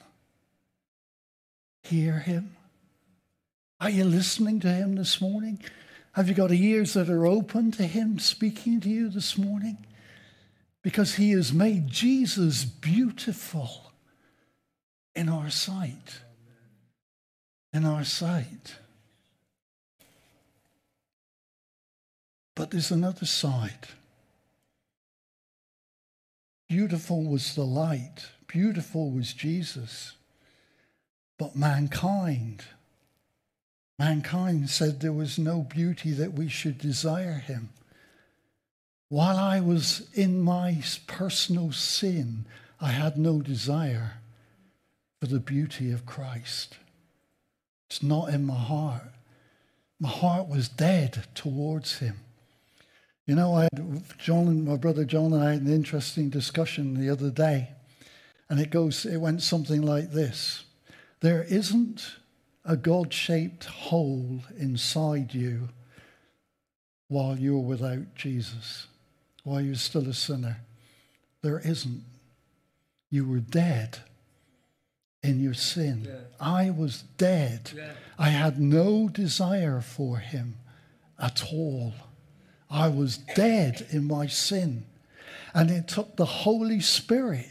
hear 1.84 2.18
him? 2.18 2.56
Are 3.80 3.90
you 3.90 4.04
listening 4.04 4.60
to 4.60 4.68
him 4.68 4.96
this 4.96 5.20
morning? 5.20 5.60
Have 6.12 6.28
you 6.28 6.34
got 6.34 6.52
ears 6.52 6.94
that 6.94 7.10
are 7.10 7.26
open 7.26 7.70
to 7.72 7.84
him 7.84 8.18
speaking 8.18 8.80
to 8.80 8.88
you 8.88 9.08
this 9.08 9.36
morning? 9.36 9.84
Because 10.82 11.14
he 11.14 11.32
has 11.32 11.52
made 11.52 11.88
Jesus 11.88 12.64
beautiful 12.64 13.92
in 15.14 15.28
our 15.28 15.50
sight. 15.50 16.20
In 17.72 17.84
our 17.84 18.04
sight. 18.04 18.76
But 22.54 22.70
there's 22.70 22.90
another 22.90 23.26
side. 23.26 23.88
Beautiful 26.68 27.24
was 27.24 27.54
the 27.54 27.64
light, 27.64 28.26
beautiful 28.46 29.10
was 29.10 29.32
Jesus. 29.32 30.14
But 31.38 31.56
mankind, 31.56 32.64
mankind 33.98 34.70
said 34.70 35.00
there 35.00 35.12
was 35.12 35.38
no 35.38 35.62
beauty 35.62 36.12
that 36.12 36.34
we 36.34 36.48
should 36.48 36.78
desire 36.78 37.34
him. 37.34 37.70
While 39.08 39.36
I 39.36 39.60
was 39.60 40.08
in 40.14 40.40
my 40.40 40.82
personal 41.06 41.72
sin, 41.72 42.46
I 42.80 42.88
had 42.88 43.16
no 43.16 43.40
desire 43.40 44.14
for 45.20 45.26
the 45.26 45.40
beauty 45.40 45.90
of 45.90 46.06
Christ. 46.06 46.76
It's 47.88 48.02
not 48.02 48.30
in 48.30 48.44
my 48.44 48.58
heart. 48.58 49.12
My 50.00 50.08
heart 50.08 50.48
was 50.48 50.68
dead 50.68 51.26
towards 51.34 51.98
him. 51.98 52.16
You 53.26 53.34
know, 53.34 53.54
I 53.54 53.62
had 53.64 54.02
John, 54.18 54.48
and 54.48 54.64
my 54.64 54.76
brother 54.76 55.04
John, 55.04 55.32
and 55.32 55.42
I 55.42 55.52
had 55.52 55.62
an 55.62 55.72
interesting 55.72 56.28
discussion 56.28 57.00
the 57.00 57.10
other 57.10 57.30
day, 57.30 57.70
and 58.50 58.60
it 58.60 58.70
goes, 58.70 59.06
it 59.06 59.16
went 59.16 59.42
something 59.42 59.80
like 59.80 60.10
this. 60.10 60.64
There 61.24 61.44
isn't 61.44 62.16
a 62.66 62.76
God 62.76 63.10
shaped 63.10 63.64
hole 63.64 64.40
inside 64.58 65.32
you 65.32 65.70
while 67.08 67.38
you're 67.38 67.56
without 67.56 68.14
Jesus, 68.14 68.88
while 69.42 69.62
you're 69.62 69.74
still 69.74 70.06
a 70.06 70.12
sinner. 70.12 70.58
There 71.40 71.60
isn't. 71.60 72.04
You 73.08 73.26
were 73.26 73.38
dead 73.38 74.00
in 75.22 75.40
your 75.40 75.54
sin. 75.54 76.06
I 76.38 76.68
was 76.68 77.04
dead. 77.16 77.70
I 78.18 78.28
had 78.28 78.60
no 78.60 79.08
desire 79.08 79.80
for 79.80 80.18
him 80.18 80.56
at 81.18 81.42
all. 81.50 81.94
I 82.68 82.88
was 82.88 83.16
dead 83.16 83.86
in 83.88 84.04
my 84.04 84.26
sin. 84.26 84.84
And 85.54 85.70
it 85.70 85.88
took 85.88 86.16
the 86.16 86.26
Holy 86.26 86.80
Spirit 86.80 87.48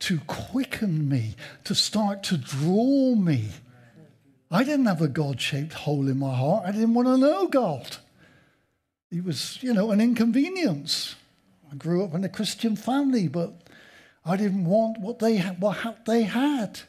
to 0.00 0.20
quicken 0.20 1.08
me, 1.08 1.34
to 1.64 1.74
start 1.74 2.22
to 2.24 2.36
draw 2.36 3.14
me. 3.14 3.48
I 4.50 4.64
didn't 4.64 4.86
have 4.86 5.02
a 5.02 5.08
God 5.08 5.40
shaped 5.40 5.74
hole 5.74 6.08
in 6.08 6.18
my 6.18 6.34
heart. 6.34 6.64
I 6.66 6.72
didn't 6.72 6.94
want 6.94 7.08
to 7.08 7.18
know 7.18 7.48
God. 7.48 7.96
He 9.10 9.20
was, 9.20 9.58
you 9.62 9.74
know, 9.74 9.90
an 9.90 10.00
inconvenience. 10.00 11.16
I 11.70 11.76
grew 11.76 12.04
up 12.04 12.14
in 12.14 12.24
a 12.24 12.28
Christian 12.28 12.76
family, 12.76 13.28
but 13.28 13.68
I 14.24 14.36
didn't 14.36 14.64
want 14.64 15.00
what 15.00 15.18
they, 15.18 15.38
what 15.38 16.04
they 16.06 16.22
had. 16.22 16.80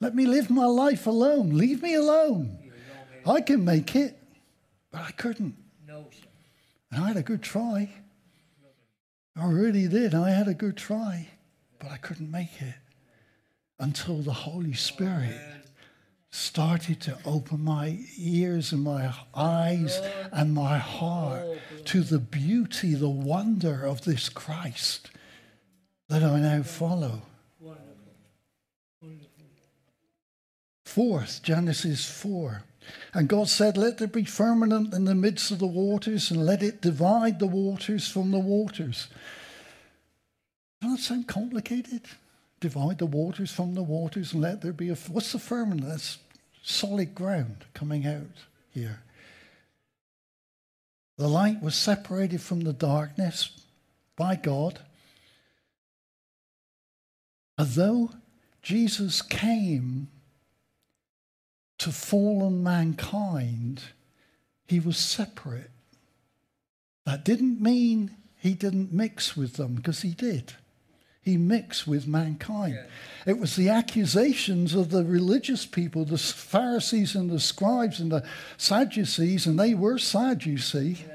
Let 0.00 0.14
me 0.14 0.26
live 0.26 0.50
my 0.50 0.66
life 0.66 1.06
alone. 1.06 1.50
Leave 1.50 1.82
me 1.82 1.94
alone. 1.94 2.58
I 3.26 3.40
can 3.40 3.64
make 3.64 3.96
it, 3.96 4.16
but 4.92 5.00
I 5.00 5.10
couldn't. 5.12 5.56
And 6.90 7.04
I 7.04 7.08
had 7.08 7.16
a 7.16 7.22
good 7.22 7.42
try. 7.42 7.90
I 9.36 9.46
really 9.50 9.88
did. 9.88 10.14
I 10.14 10.30
had 10.30 10.48
a 10.48 10.54
good 10.54 10.76
try, 10.76 11.28
but 11.78 11.90
I 11.90 11.96
couldn't 11.96 12.30
make 12.30 12.60
it 12.60 12.74
until 13.78 14.18
the 14.18 14.32
Holy 14.32 14.72
Spirit 14.72 15.36
started 16.30 17.00
to 17.00 17.18
open 17.24 17.64
my 17.64 17.98
ears 18.18 18.72
and 18.72 18.82
my 18.82 19.14
eyes 19.34 20.00
and 20.32 20.52
my 20.52 20.78
heart 20.78 21.46
to 21.86 22.02
the 22.02 22.18
beauty, 22.18 22.94
the 22.94 23.08
wonder 23.08 23.84
of 23.84 24.04
this 24.04 24.28
Christ 24.28 25.10
that 26.08 26.22
I 26.22 26.38
now 26.40 26.62
follow. 26.62 27.22
Fourth, 30.84 31.42
Genesis 31.42 32.04
4. 32.06 32.62
And 33.12 33.28
God 33.28 33.48
said, 33.48 33.76
Let 33.76 33.98
there 33.98 34.08
be 34.08 34.24
firmament 34.24 34.94
in 34.94 35.04
the 35.04 35.14
midst 35.14 35.50
of 35.50 35.58
the 35.58 35.66
waters, 35.66 36.30
and 36.30 36.46
let 36.46 36.62
it 36.62 36.80
divide 36.80 37.38
the 37.38 37.46
waters 37.46 38.08
from 38.08 38.30
the 38.30 38.38
waters. 38.38 39.08
That 40.86 40.98
sound 41.00 41.26
complicated? 41.26 42.02
Divide 42.60 42.98
the 42.98 43.06
waters 43.06 43.50
from 43.52 43.74
the 43.74 43.82
waters, 43.82 44.32
and 44.32 44.42
let 44.42 44.62
there 44.62 44.72
be 44.72 44.88
a. 44.88 44.94
What's 44.94 45.32
the 45.32 45.38
firmament? 45.38 45.86
That's 45.86 46.18
solid 46.62 47.14
ground 47.14 47.64
coming 47.74 48.06
out 48.06 48.44
here. 48.72 49.00
The 51.18 51.28
light 51.28 51.62
was 51.62 51.74
separated 51.74 52.40
from 52.40 52.60
the 52.60 52.72
darkness 52.72 53.50
by 54.16 54.36
God. 54.36 54.80
Although 57.58 58.10
Jesus 58.62 59.22
came 59.22 60.08
to 61.78 61.90
fallen 61.92 62.62
mankind, 62.62 63.82
he 64.66 64.80
was 64.80 64.96
separate. 64.98 65.70
That 67.04 67.24
didn't 67.24 67.60
mean 67.60 68.16
he 68.38 68.54
didn't 68.54 68.92
mix 68.92 69.36
with 69.36 69.54
them, 69.54 69.74
because 69.74 70.02
he 70.02 70.10
did. 70.10 70.54
He 71.26 71.36
mixed 71.36 71.88
with 71.88 72.06
mankind. 72.06 72.74
Yeah. 72.74 73.32
It 73.32 73.40
was 73.40 73.56
the 73.56 73.68
accusations 73.68 74.74
of 74.74 74.90
the 74.90 75.02
religious 75.02 75.66
people, 75.66 76.04
the 76.04 76.18
Pharisees 76.18 77.16
and 77.16 77.28
the 77.28 77.40
scribes 77.40 77.98
and 77.98 78.12
the 78.12 78.22
Sadducees, 78.56 79.44
and 79.44 79.58
they 79.58 79.74
were 79.74 79.98
sad, 79.98 80.46
you 80.46 80.56
see. 80.56 81.04
Yeah. 81.04 81.14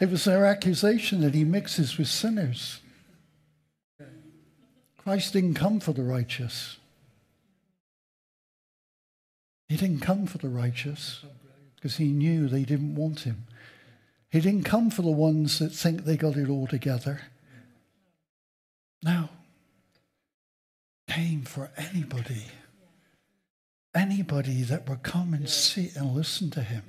It 0.00 0.10
was 0.10 0.24
their 0.26 0.44
accusation 0.44 1.22
that 1.22 1.32
he 1.32 1.44
mixes 1.44 1.96
with 1.96 2.08
sinners. 2.08 2.81
Christ 5.02 5.32
didn't 5.32 5.54
come 5.54 5.80
for 5.80 5.92
the 5.92 6.02
righteous. 6.02 6.78
He 9.68 9.76
didn't 9.76 10.00
come 10.00 10.26
for 10.26 10.38
the 10.38 10.48
righteous 10.48 11.24
because 11.76 11.96
he 11.96 12.08
knew 12.08 12.48
they 12.48 12.64
didn't 12.64 12.94
want 12.94 13.20
him. 13.20 13.46
He 14.30 14.40
didn't 14.40 14.64
come 14.64 14.90
for 14.90 15.02
the 15.02 15.10
ones 15.10 15.58
that 15.58 15.70
think 15.70 16.04
they 16.04 16.16
got 16.16 16.36
it 16.36 16.48
all 16.48 16.66
together. 16.66 17.22
No. 19.02 19.28
Came 21.08 21.42
for 21.42 21.70
anybody. 21.76 22.44
Anybody 23.94 24.62
that 24.62 24.88
would 24.88 25.02
come 25.02 25.34
and 25.34 25.48
sit 25.48 25.96
and 25.96 26.14
listen 26.14 26.50
to 26.50 26.62
him 26.62 26.82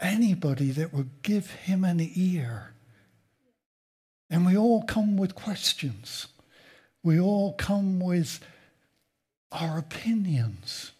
anybody 0.00 0.70
that 0.72 0.92
would 0.92 1.22
give 1.22 1.50
him 1.50 1.84
an 1.84 2.00
ear. 2.14 2.72
And 4.30 4.46
we 4.46 4.56
all 4.56 4.82
come 4.82 5.16
with 5.16 5.34
questions. 5.34 6.28
We 7.08 7.18
all 7.18 7.54
come 7.54 8.00
with 8.00 8.38
our 9.50 9.78
opinions. 9.78 10.92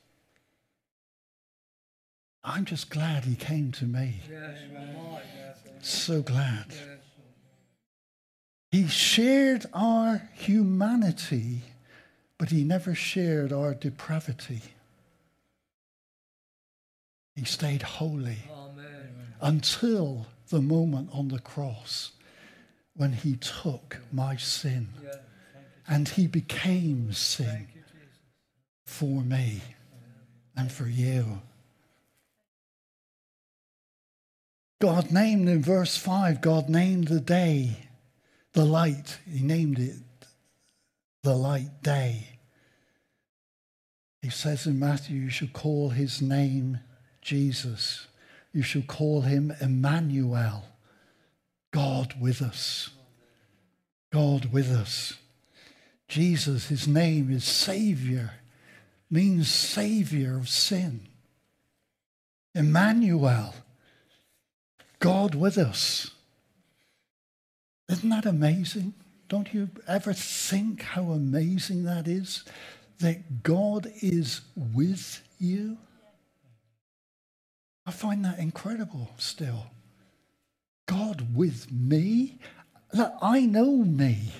I'm 2.42 2.64
just 2.64 2.88
glad 2.88 3.26
he 3.26 3.34
came 3.34 3.72
to 3.72 3.84
me. 3.84 4.22
so 5.82 6.22
glad. 6.22 6.64
He 8.70 8.88
shared 8.88 9.66
our 9.74 10.30
humanity, 10.32 11.60
but 12.38 12.48
he 12.48 12.64
never 12.64 12.94
shared 12.94 13.52
our 13.52 13.74
depravity. 13.74 14.62
He 17.36 17.44
stayed 17.44 17.82
holy 17.82 18.38
until 19.42 20.24
the 20.48 20.62
moment 20.62 21.10
on 21.12 21.28
the 21.28 21.38
cross 21.38 22.12
when 22.96 23.12
he 23.12 23.36
took 23.36 23.98
my 24.10 24.36
sin 24.36 24.88
and 25.88 26.08
he 26.08 26.26
became 26.26 27.12
sin 27.12 27.66
for 28.86 29.22
me 29.22 29.62
and 30.56 30.70
for 30.70 30.86
you. 30.86 31.40
God 34.80 35.10
named 35.10 35.48
in 35.48 35.62
verse 35.62 35.96
5, 35.96 36.40
God 36.40 36.68
named 36.68 37.08
the 37.08 37.20
day, 37.20 37.88
the 38.52 38.64
light. 38.64 39.18
He 39.28 39.42
named 39.42 39.78
it 39.78 39.96
the 41.22 41.34
light 41.34 41.82
day. 41.82 42.38
He 44.22 44.30
says 44.30 44.66
in 44.66 44.78
Matthew, 44.78 45.20
you 45.20 45.30
should 45.30 45.52
call 45.52 45.90
his 45.90 46.22
name 46.22 46.80
Jesus. 47.22 48.06
You 48.52 48.62
shall 48.62 48.82
call 48.82 49.22
him 49.22 49.52
Emmanuel, 49.60 50.64
God 51.72 52.14
with 52.20 52.40
us. 52.40 52.90
God 54.12 54.52
with 54.52 54.70
us. 54.70 55.14
Jesus, 56.08 56.68
his 56.68 56.88
name 56.88 57.30
is 57.30 57.44
Savior, 57.44 58.32
means 59.10 59.48
Savior 59.50 60.36
of 60.38 60.48
sin. 60.48 61.02
Emmanuel, 62.54 63.54
God 65.00 65.34
with 65.34 65.58
us. 65.58 66.10
Isn't 67.88 68.10
that 68.10 68.26
amazing? 68.26 68.94
Don't 69.28 69.52
you 69.54 69.70
ever 69.86 70.12
think 70.12 70.82
how 70.82 71.10
amazing 71.12 71.84
that 71.84 72.08
is? 72.08 72.44
That 73.00 73.42
God 73.42 73.92
is 74.02 74.42
with 74.56 75.22
you? 75.38 75.78
I 77.86 77.90
find 77.90 78.24
that 78.24 78.38
incredible 78.38 79.10
still. 79.18 79.66
God 80.86 81.34
with 81.34 81.70
me? 81.72 82.38
I 83.22 83.40
know 83.42 83.76
me. 83.76 84.32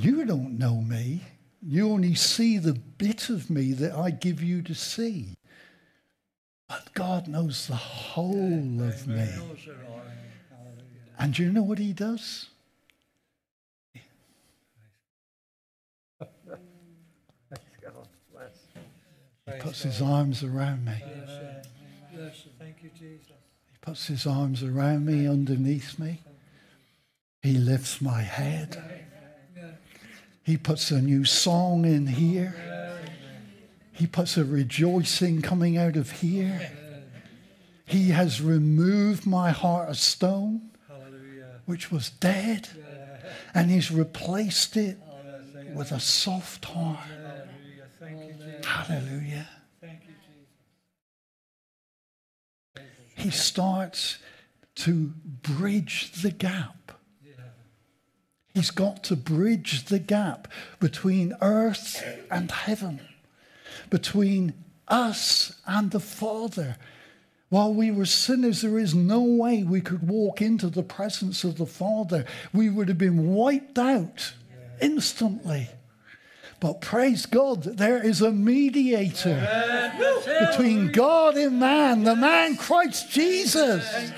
You 0.00 0.24
don't 0.24 0.56
know 0.60 0.80
me. 0.80 1.22
You 1.60 1.90
only 1.90 2.14
see 2.14 2.58
the 2.58 2.74
bit 2.74 3.30
of 3.30 3.50
me 3.50 3.72
that 3.72 3.96
I 3.96 4.10
give 4.10 4.40
you 4.40 4.62
to 4.62 4.72
see. 4.72 5.34
But 6.68 6.94
God 6.94 7.26
knows 7.26 7.66
the 7.66 7.74
whole 7.74 8.80
of 8.80 9.08
me. 9.08 9.28
And 11.18 11.36
you 11.36 11.50
know 11.50 11.64
what 11.64 11.80
he 11.80 11.92
does? 11.92 12.46
He 19.46 19.58
puts 19.60 19.82
his 19.82 20.00
arms 20.02 20.44
around 20.44 20.84
me. 20.84 21.02
Thank 22.58 22.82
you, 22.82 22.90
Jesus. 22.90 23.32
He 23.72 23.78
puts 23.80 24.06
his 24.06 24.26
arms 24.26 24.62
around 24.62 25.06
me, 25.06 25.26
underneath 25.26 25.98
me. 25.98 26.20
He 27.42 27.54
lifts 27.54 28.00
my 28.00 28.20
head. 28.20 28.80
He 30.48 30.56
puts 30.56 30.90
a 30.90 31.02
new 31.02 31.26
song 31.26 31.84
in 31.84 32.06
here. 32.06 32.54
He 33.92 34.06
puts 34.06 34.38
a 34.38 34.46
rejoicing 34.46 35.42
coming 35.42 35.76
out 35.76 35.94
of 35.94 36.10
here. 36.10 36.70
He 37.84 38.12
has 38.12 38.40
removed 38.40 39.26
my 39.26 39.50
heart 39.50 39.90
of 39.90 39.98
stone, 39.98 40.70
which 41.66 41.92
was 41.92 42.08
dead, 42.08 42.66
and 43.52 43.70
He's 43.70 43.90
replaced 43.90 44.78
it 44.78 44.96
with 45.74 45.92
a 45.92 46.00
soft 46.00 46.64
heart. 46.64 46.96
Hallelujah. 48.64 49.50
He 53.16 53.28
starts 53.28 54.16
to 54.76 55.12
bridge 55.42 56.22
the 56.22 56.30
gap 56.30 56.77
He's 58.58 58.72
got 58.72 59.04
to 59.04 59.14
bridge 59.14 59.84
the 59.84 60.00
gap 60.00 60.48
between 60.80 61.32
earth 61.40 62.04
and 62.28 62.50
heaven, 62.50 62.98
between 63.88 64.52
us 64.88 65.52
and 65.64 65.92
the 65.92 66.00
Father. 66.00 66.76
While 67.50 67.72
we 67.72 67.92
were 67.92 68.04
sinners, 68.04 68.62
there 68.62 68.76
is 68.76 68.96
no 68.96 69.22
way 69.22 69.62
we 69.62 69.80
could 69.80 70.08
walk 70.08 70.42
into 70.42 70.66
the 70.70 70.82
presence 70.82 71.44
of 71.44 71.56
the 71.56 71.66
Father. 71.66 72.24
We 72.52 72.68
would 72.68 72.88
have 72.88 72.98
been 72.98 73.28
wiped 73.28 73.78
out 73.78 74.32
instantly. 74.82 75.68
But 76.58 76.80
praise 76.80 77.26
God 77.26 77.62
that 77.62 77.76
there 77.76 78.04
is 78.04 78.20
a 78.20 78.32
mediator 78.32 79.38
between 80.40 80.90
God 80.90 81.36
and 81.36 81.60
man, 81.60 82.02
the 82.02 82.16
man 82.16 82.56
Christ 82.56 83.08
Jesus. 83.08 84.10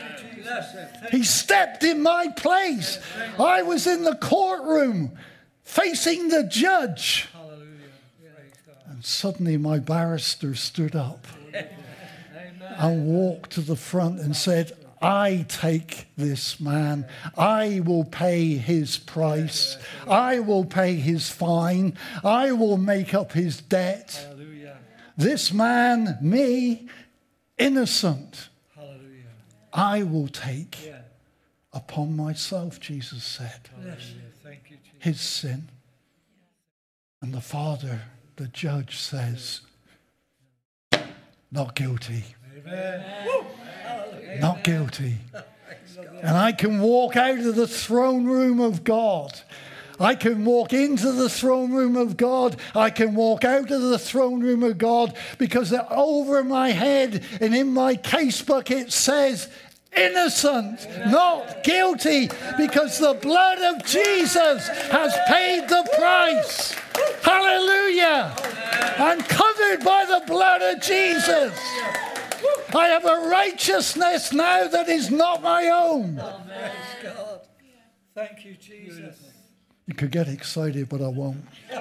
He 1.10 1.22
stepped 1.24 1.82
in 1.82 2.02
my 2.02 2.28
place. 2.28 2.98
I 3.38 3.62
was 3.62 3.86
in 3.86 4.04
the 4.04 4.16
courtroom 4.16 5.12
facing 5.62 6.28
the 6.28 6.44
judge. 6.44 7.28
And 8.86 9.04
suddenly 9.04 9.56
my 9.56 9.78
barrister 9.78 10.54
stood 10.54 10.94
up 10.94 11.26
and 12.78 13.06
walked 13.06 13.52
to 13.52 13.60
the 13.60 13.76
front 13.76 14.20
and 14.20 14.36
said, 14.36 14.72
I 15.02 15.46
take 15.48 16.08
this 16.16 16.60
man. 16.60 17.06
I 17.36 17.80
will 17.80 18.04
pay 18.04 18.56
his 18.56 18.98
price. 18.98 19.78
I 20.06 20.40
will 20.40 20.66
pay 20.66 20.96
his 20.96 21.30
fine. 21.30 21.96
I 22.22 22.52
will 22.52 22.76
make 22.76 23.14
up 23.14 23.32
his 23.32 23.62
debt. 23.62 24.28
This 25.16 25.52
man, 25.52 26.18
me, 26.20 26.88
innocent. 27.56 28.49
I 29.72 30.02
will 30.02 30.28
take 30.28 30.86
yeah. 30.86 31.02
upon 31.72 32.16
myself, 32.16 32.80
Jesus 32.80 33.24
said, 33.24 33.68
you, 34.68 34.76
his 34.98 35.20
sin. 35.20 35.68
And 37.22 37.34
the 37.34 37.40
Father, 37.40 38.02
the 38.36 38.48
judge, 38.48 38.96
says, 38.96 39.60
not 41.52 41.74
guilty. 41.74 42.24
Amen 42.56 43.44
not 44.38 44.64
guilty. 44.64 45.16
And 46.22 46.36
I 46.36 46.52
can 46.52 46.80
walk 46.80 47.16
out 47.16 47.38
of 47.38 47.56
the 47.56 47.66
throne 47.66 48.26
room 48.26 48.60
of 48.60 48.84
God. 48.84 49.40
I 50.00 50.14
can 50.14 50.46
walk 50.46 50.72
into 50.72 51.12
the 51.12 51.28
throne 51.28 51.72
room 51.72 51.94
of 51.94 52.16
God. 52.16 52.56
I 52.74 52.88
can 52.88 53.14
walk 53.14 53.44
out 53.44 53.70
of 53.70 53.82
the 53.82 53.98
throne 53.98 54.40
room 54.40 54.62
of 54.62 54.78
God 54.78 55.14
because 55.38 55.68
they're 55.68 55.86
over 55.92 56.42
my 56.42 56.70
head 56.70 57.22
and 57.40 57.54
in 57.54 57.74
my 57.74 57.96
casebook 57.96 58.70
it 58.70 58.90
says, 58.90 59.48
innocent, 59.94 60.86
not 61.06 61.62
guilty, 61.64 62.30
because 62.56 62.98
the 62.98 63.14
blood 63.14 63.58
of 63.58 63.84
Jesus 63.84 64.66
has 64.68 65.16
paid 65.28 65.68
the 65.68 65.86
price. 65.98 66.74
Hallelujah. 67.22 68.34
I'm 68.98 69.20
covered 69.20 69.84
by 69.84 70.06
the 70.06 70.22
blood 70.26 70.62
of 70.62 70.82
Jesus. 70.82 71.58
I 72.74 72.86
have 72.86 73.04
a 73.04 73.28
righteousness 73.28 74.32
now 74.32 74.68
that 74.68 74.88
is 74.88 75.10
not 75.10 75.42
my 75.42 75.68
own. 75.68 76.22
Thank 78.14 78.44
you, 78.44 78.54
Jesus. 78.54 79.29
You 79.90 79.96
could 79.96 80.12
get 80.12 80.28
excited, 80.28 80.88
but 80.88 81.02
I 81.02 81.08
won't. 81.08 81.44
oh, 81.72 81.80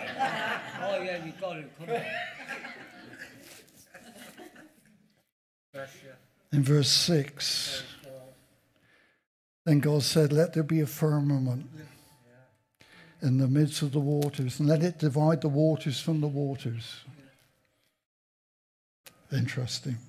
yeah, 1.00 1.24
you 1.24 1.32
got 1.40 1.58
it. 1.58 1.72
Come 1.78 1.90
on. 1.92 2.02
In 6.52 6.64
verse 6.64 6.90
6, 6.90 7.84
then 9.64 9.80
God 9.80 10.02
said, 10.02 10.34
Let 10.34 10.54
there 10.54 10.64
be 10.64 10.80
a 10.80 10.88
firmament 10.88 11.70
in 13.22 13.38
the 13.38 13.48
midst 13.48 13.84
of 13.84 13.92
the 13.92 14.00
waters, 14.00 14.60
and 14.60 14.68
let 14.68 14.82
it 14.82 14.98
divide 14.98 15.42
the 15.42 15.48
waters 15.48 16.02
from 16.02 16.20
the 16.20 16.28
waters. 16.28 17.04
Interesting. 19.32 20.00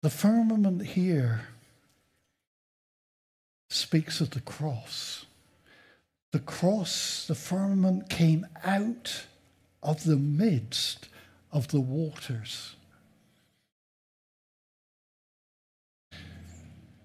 The 0.00 0.08
firmament 0.08 0.82
here 0.86 1.48
speaks 3.68 4.20
of 4.20 4.30
the 4.30 4.40
cross. 4.40 5.25
The 6.32 6.38
cross, 6.40 7.26
the 7.26 7.34
firmament 7.34 8.10
came 8.10 8.46
out 8.64 9.26
of 9.82 10.04
the 10.04 10.16
midst 10.16 11.08
of 11.52 11.68
the 11.68 11.80
waters. 11.80 12.74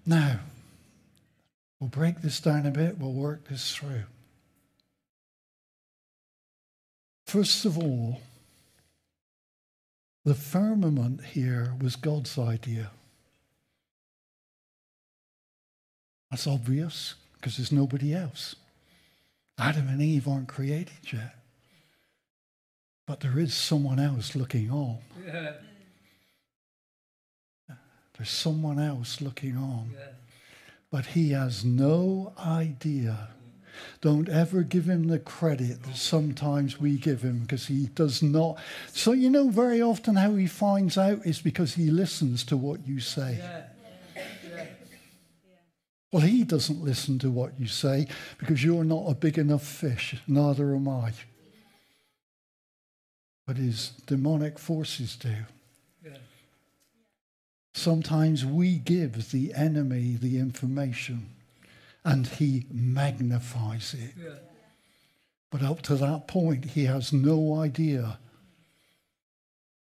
Now, 0.04 0.40
we'll 1.78 1.88
break 1.88 2.20
this 2.20 2.40
down 2.40 2.66
a 2.66 2.70
bit, 2.70 2.98
we'll 2.98 3.12
work 3.12 3.48
this 3.48 3.74
through. 3.74 4.04
First 7.26 7.64
of 7.64 7.78
all, 7.78 8.20
the 10.24 10.34
firmament 10.34 11.24
here 11.24 11.74
was 11.80 11.96
God's 11.96 12.38
idea. 12.38 12.90
That's 16.30 16.46
obvious 16.46 17.14
because 17.34 17.56
there's 17.56 17.72
nobody 17.72 18.14
else. 18.14 18.56
Adam 19.62 19.88
and 19.88 20.02
Eve 20.02 20.28
aren't 20.28 20.48
created 20.48 21.12
yet. 21.12 21.36
But 23.06 23.20
there 23.20 23.38
is 23.38 23.54
someone 23.54 23.98
else 23.98 24.34
looking 24.34 24.70
on. 24.70 24.98
Yeah. 25.26 25.52
There's 28.16 28.30
someone 28.30 28.78
else 28.78 29.20
looking 29.20 29.56
on. 29.56 29.90
Yeah. 29.94 30.12
But 30.90 31.06
he 31.06 31.30
has 31.30 31.64
no 31.64 32.32
idea 32.38 33.28
don't 34.00 34.28
ever 34.28 34.62
give 34.62 34.86
him 34.86 35.08
the 35.08 35.18
credit 35.18 35.82
that 35.84 35.96
sometimes 35.96 36.80
we 36.80 36.96
give 36.96 37.22
him 37.22 37.40
because 37.40 37.66
he 37.66 37.86
does 37.86 38.22
not. 38.22 38.58
So, 38.92 39.12
you 39.12 39.30
know, 39.30 39.48
very 39.48 39.80
often 39.80 40.16
how 40.16 40.34
he 40.34 40.46
finds 40.46 40.98
out 40.98 41.24
is 41.24 41.40
because 41.40 41.74
he 41.74 41.90
listens 41.90 42.44
to 42.44 42.56
what 42.56 42.86
you 42.86 43.00
say. 43.00 43.38
Yeah. 43.38 43.62
Well, 46.12 46.22
he 46.22 46.44
doesn't 46.44 46.84
listen 46.84 47.18
to 47.20 47.30
what 47.30 47.58
you 47.58 47.66
say 47.66 48.06
because 48.36 48.62
you're 48.62 48.84
not 48.84 49.06
a 49.08 49.14
big 49.14 49.38
enough 49.38 49.62
fish, 49.62 50.16
neither 50.28 50.74
am 50.74 50.86
I. 50.86 51.12
But 53.46 53.56
his 53.56 53.92
demonic 54.06 54.58
forces 54.58 55.16
do. 55.16 55.34
Yeah. 56.04 56.18
Sometimes 57.72 58.44
we 58.44 58.76
give 58.76 59.30
the 59.30 59.54
enemy 59.54 60.16
the 60.20 60.38
information 60.38 61.30
and 62.04 62.26
he 62.26 62.66
magnifies 62.70 63.94
it. 63.94 64.12
Yeah. 64.22 64.34
But 65.50 65.62
up 65.62 65.82
to 65.82 65.94
that 65.96 66.28
point, 66.28 66.64
he 66.66 66.84
has 66.84 67.12
no 67.12 67.56
idea. 67.56 68.18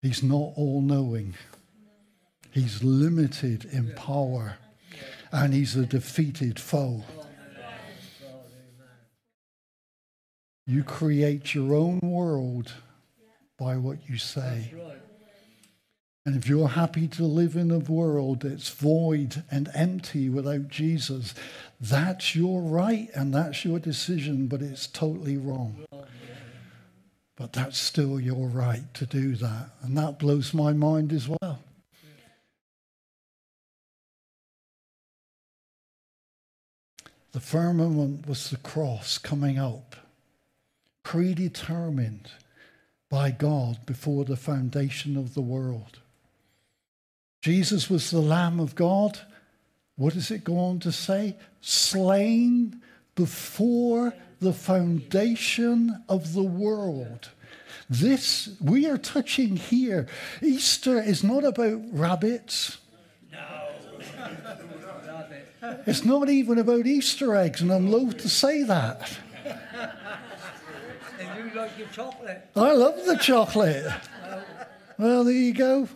He's 0.02 0.22
not 0.22 0.52
all 0.56 0.80
knowing, 0.80 1.34
he's 2.50 2.82
limited 2.82 3.66
in 3.66 3.88
yeah. 3.88 3.94
power, 3.96 4.56
and 5.32 5.54
he's 5.54 5.76
a 5.76 5.86
defeated 5.86 6.58
foe. 6.58 7.04
You 10.66 10.84
create 10.84 11.54
your 11.54 11.74
own 11.74 12.00
world 12.00 12.72
by 13.58 13.76
what 13.76 14.08
you 14.08 14.18
say. 14.18 14.72
And 16.26 16.36
if 16.36 16.48
you're 16.48 16.68
happy 16.68 17.08
to 17.08 17.24
live 17.24 17.56
in 17.56 17.70
a 17.70 17.78
world 17.78 18.42
that's 18.42 18.68
void 18.68 19.42
and 19.50 19.70
empty 19.74 20.28
without 20.28 20.68
Jesus, 20.68 21.34
that's 21.80 22.36
your 22.36 22.60
right 22.62 23.08
and 23.14 23.34
that's 23.34 23.64
your 23.64 23.78
decision, 23.78 24.46
but 24.46 24.62
it's 24.62 24.86
totally 24.86 25.36
wrong. 25.36 25.84
But 27.36 27.54
that's 27.54 27.78
still 27.78 28.20
your 28.20 28.48
right 28.48 28.92
to 28.94 29.06
do 29.06 29.34
that. 29.36 29.70
And 29.82 29.96
that 29.96 30.18
blows 30.18 30.52
my 30.52 30.72
mind 30.72 31.12
as 31.12 31.26
well. 31.26 31.58
The 37.32 37.40
firmament 37.40 38.26
was 38.26 38.50
the 38.50 38.56
cross 38.56 39.18
coming 39.18 39.58
up, 39.58 39.96
predetermined 41.02 42.30
by 43.08 43.30
God 43.30 43.86
before 43.86 44.24
the 44.24 44.36
foundation 44.36 45.16
of 45.16 45.34
the 45.34 45.40
world. 45.40 46.00
Jesus 47.42 47.88
was 47.88 48.10
the 48.10 48.20
Lamb 48.20 48.60
of 48.60 48.74
God. 48.74 49.20
What 49.96 50.14
does 50.14 50.30
it 50.30 50.44
go 50.44 50.58
on 50.58 50.80
to 50.80 50.92
say? 50.92 51.36
Slain 51.60 52.82
before 53.14 54.14
the 54.40 54.52
foundation 54.52 56.02
of 56.08 56.32
the 56.32 56.42
world. 56.42 57.30
This, 57.88 58.56
we 58.60 58.86
are 58.88 58.98
touching 58.98 59.56
here. 59.56 60.06
Easter 60.42 61.00
is 61.00 61.24
not 61.24 61.44
about 61.44 61.82
rabbits. 61.92 62.78
It's 65.86 66.04
not 66.04 66.28
even 66.28 66.58
about 66.58 66.86
Easter 66.86 67.34
eggs, 67.34 67.60
and 67.60 67.72
I'm 67.72 67.90
loath 67.90 68.18
to 68.18 68.28
say 68.28 68.62
that. 68.64 69.18
And 71.18 71.44
you 71.44 71.58
like 71.58 71.78
your 71.78 71.88
chocolate? 71.88 72.48
I 72.56 72.72
love 72.72 73.04
the 73.06 73.16
chocolate. 73.16 73.86
well, 74.98 75.24
there 75.24 75.34
you 75.34 75.54
go. 75.54 75.88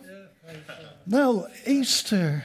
Now, 1.07 1.47
Easter 1.67 2.45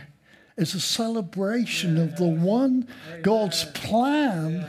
is 0.58 0.74
a 0.74 0.80
celebration 0.82 1.98
of 1.98 2.18
the 2.18 2.28
one 2.28 2.88
God's 3.22 3.64
plan 3.66 4.68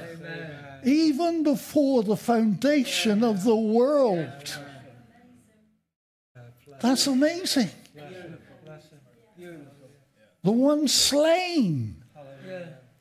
even 0.85 1.43
before 1.43 2.03
the 2.03 2.17
foundation 2.17 3.23
of 3.25 3.45
the 3.45 3.57
world. 3.57 4.59
That's 6.81 7.07
amazing. 7.07 7.71
The 10.43 10.53
one 10.53 10.89
slain 10.89 12.00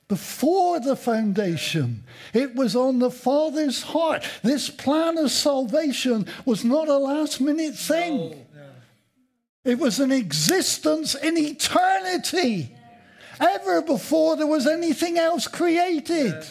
before 0.09 0.79
the 0.79 0.95
foundation. 0.95 2.03
It 2.33 2.55
was 2.55 2.75
on 2.75 2.99
the 2.99 3.11
Father's 3.11 3.83
heart. 3.83 4.27
This 4.43 4.69
plan 4.69 5.17
of 5.17 5.31
salvation 5.31 6.25
was 6.45 6.65
not 6.65 6.89
a 6.89 6.97
last 6.97 7.39
minute 7.39 7.75
thing, 7.75 8.45
it 9.63 9.77
was 9.77 9.99
an 9.99 10.11
existence 10.11 11.15
in 11.15 11.37
eternity, 11.37 12.75
ever 13.39 13.81
before 13.81 14.35
there 14.35 14.47
was 14.47 14.65
anything 14.65 15.17
else 15.17 15.47
created. 15.47 16.43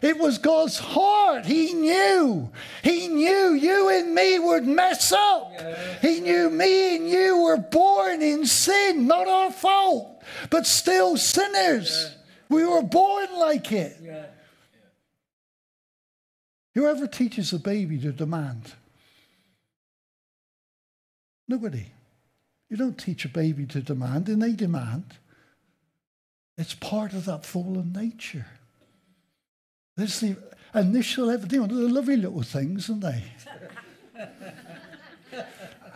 It 0.00 0.18
was 0.18 0.38
God's 0.38 0.78
heart. 0.78 1.46
He 1.46 1.72
knew. 1.72 2.50
He 2.82 3.06
knew 3.06 3.54
you 3.54 3.88
and 3.88 4.14
me 4.14 4.38
would 4.38 4.66
mess 4.66 5.12
up. 5.12 5.52
He 6.00 6.20
knew 6.20 6.50
me 6.50 6.96
and 6.96 7.08
you 7.08 7.42
were 7.42 7.56
born 7.56 8.20
in 8.20 8.44
sin, 8.44 9.06
not 9.06 9.28
our 9.28 9.52
fault, 9.52 10.22
but 10.50 10.66
still 10.66 11.16
sinners. 11.16 12.16
We 12.52 12.66
were 12.66 12.82
born 12.82 13.28
like 13.38 13.72
it. 13.72 13.96
Whoever 16.74 17.06
teaches 17.06 17.52
a 17.54 17.58
baby 17.58 17.98
to 18.00 18.12
demand? 18.12 18.74
Nobody. 21.48 21.86
You 22.68 22.76
don't 22.76 22.98
teach 22.98 23.24
a 23.24 23.28
baby 23.28 23.64
to 23.66 23.80
demand, 23.80 24.28
and 24.28 24.42
they 24.42 24.52
demand. 24.52 25.16
It's 26.58 26.74
part 26.74 27.14
of 27.14 27.24
that 27.24 27.46
fallen 27.46 27.92
nature. 27.92 28.46
There's 29.96 30.20
the 30.20 30.36
initial 30.74 31.30
everything. 31.30 31.66
They're 31.66 31.88
lovely 31.88 32.16
little 32.16 32.42
things, 32.42 32.90
aren't 32.90 33.02
they? 33.02 33.24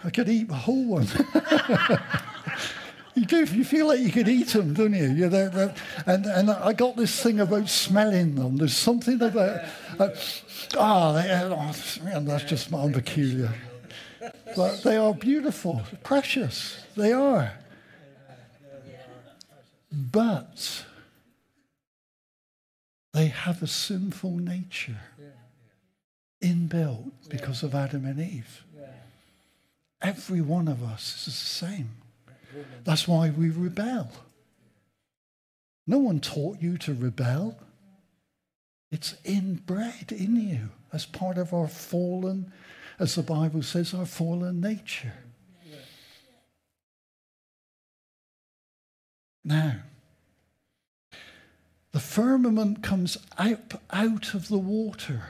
I 0.05 0.11
could 0.11 0.29
eat 0.29 0.51
a 0.51 0.55
whole 0.55 0.87
one. 0.87 1.09
you 3.17 3.25
do. 3.25 3.45
You 3.45 3.65
feel 3.65 3.89
like 3.89 4.01
you 4.01 4.13
could 4.13 4.29
eat 4.29 4.49
them, 4.49 4.75
don't 4.75 4.93
you? 4.93 5.07
You're 5.07 5.31
there, 5.31 5.49
there. 5.49 5.75
and 6.05 6.27
and 6.27 6.51
I 6.51 6.73
got 6.75 6.97
this 6.97 7.23
thing 7.23 7.41
about 7.41 7.69
smelling 7.69 8.35
them. 8.35 8.57
There's 8.57 8.77
something 8.77 9.21
about. 9.21 9.63
Uh, 9.99 10.09
oh, 10.77 11.15
they, 11.15 11.31
oh, 11.33 12.21
that's 12.21 12.45
just 12.45 12.71
my 12.71 12.93
peculiar. 12.93 13.53
But 14.55 14.83
they 14.83 14.97
are 14.97 15.15
beautiful, 15.15 15.83
precious. 16.03 16.85
They 16.97 17.13
are. 17.13 17.53
But 19.91 20.85
they 23.15 23.29
have 23.29 23.63
a 23.63 23.67
sinful 23.67 24.33
nature 24.33 25.01
inbuilt 26.43 27.13
because 27.31 27.63
of 27.63 27.75
Adam 27.75 28.05
and 28.05 28.21
Eve. 28.21 28.63
Every 30.03 30.43
one 30.43 30.69
of 30.69 30.83
us 30.83 31.27
is 31.27 31.35
the 31.35 31.67
same. 31.67 31.91
That's 32.85 33.07
why 33.09 33.31
we 33.31 33.51
rebel. 33.51 34.11
No 35.87 35.99
one 35.99 36.21
taught 36.21 36.61
you 36.61 36.79
to 36.79 36.95
rebel. 36.95 37.59
It's 38.91 39.15
inbred 39.25 40.13
in 40.13 40.37
you 40.37 40.71
as 40.93 41.07
part 41.07 41.39
of 41.39 41.53
our 41.53 41.69
fallen, 41.69 42.53
as 42.99 43.15
the 43.15 43.23
Bible 43.23 43.63
says, 43.63 43.93
our 43.93 44.07
fallen 44.07 44.61
nature. 44.61 45.13
Now, 49.45 49.77
the 51.93 52.01
firmament 52.01 52.83
comes 52.83 53.17
up 53.39 53.81
out 53.91 54.35
of 54.35 54.49
the 54.49 54.59
water. 54.59 55.23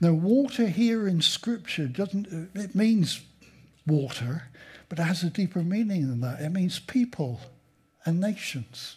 Now, 0.00 0.12
water 0.12 0.68
here 0.68 1.08
in 1.08 1.22
Scripture 1.22 1.86
doesn't, 1.86 2.28
it 2.54 2.74
means 2.74 3.22
water, 3.86 4.44
but 4.88 4.98
it 4.98 5.02
has 5.02 5.22
a 5.22 5.30
deeper 5.30 5.62
meaning 5.62 6.08
than 6.08 6.20
that. 6.20 6.40
It 6.40 6.50
means 6.50 6.78
people 6.78 7.40
and 8.04 8.20
nations. 8.20 8.96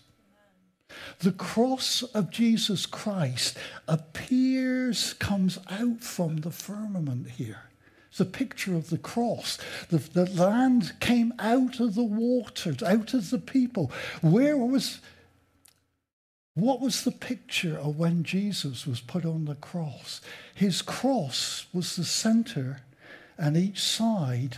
The 1.20 1.32
cross 1.32 2.04
of 2.04 2.30
Jesus 2.30 2.86
Christ 2.86 3.58
appears, 3.88 5.14
comes 5.14 5.58
out 5.70 6.02
from 6.02 6.38
the 6.38 6.52
firmament 6.52 7.32
here. 7.32 7.64
It's 8.10 8.20
a 8.20 8.26
picture 8.26 8.76
of 8.76 8.90
the 8.90 8.98
cross. 8.98 9.58
The, 9.90 9.98
the 9.98 10.26
land 10.26 11.00
came 11.00 11.34
out 11.40 11.80
of 11.80 11.96
the 11.96 12.04
waters, 12.04 12.84
out 12.84 13.14
of 13.14 13.30
the 13.30 13.40
people. 13.40 13.90
Where 14.22 14.58
was 14.58 15.00
what 16.54 16.82
was 16.82 17.06
the 17.06 17.12
picture 17.12 17.78
of 17.78 17.98
when 17.98 18.24
Jesus 18.24 18.86
was 18.86 19.00
put 19.00 19.24
on 19.24 19.46
the 19.46 19.56
cross? 19.56 20.20
His 20.54 20.82
cross 20.82 21.66
was 21.74 21.96
the 21.96 22.04
center, 22.04 22.82
and 23.38 23.56
each 23.56 23.80
side 23.80 24.58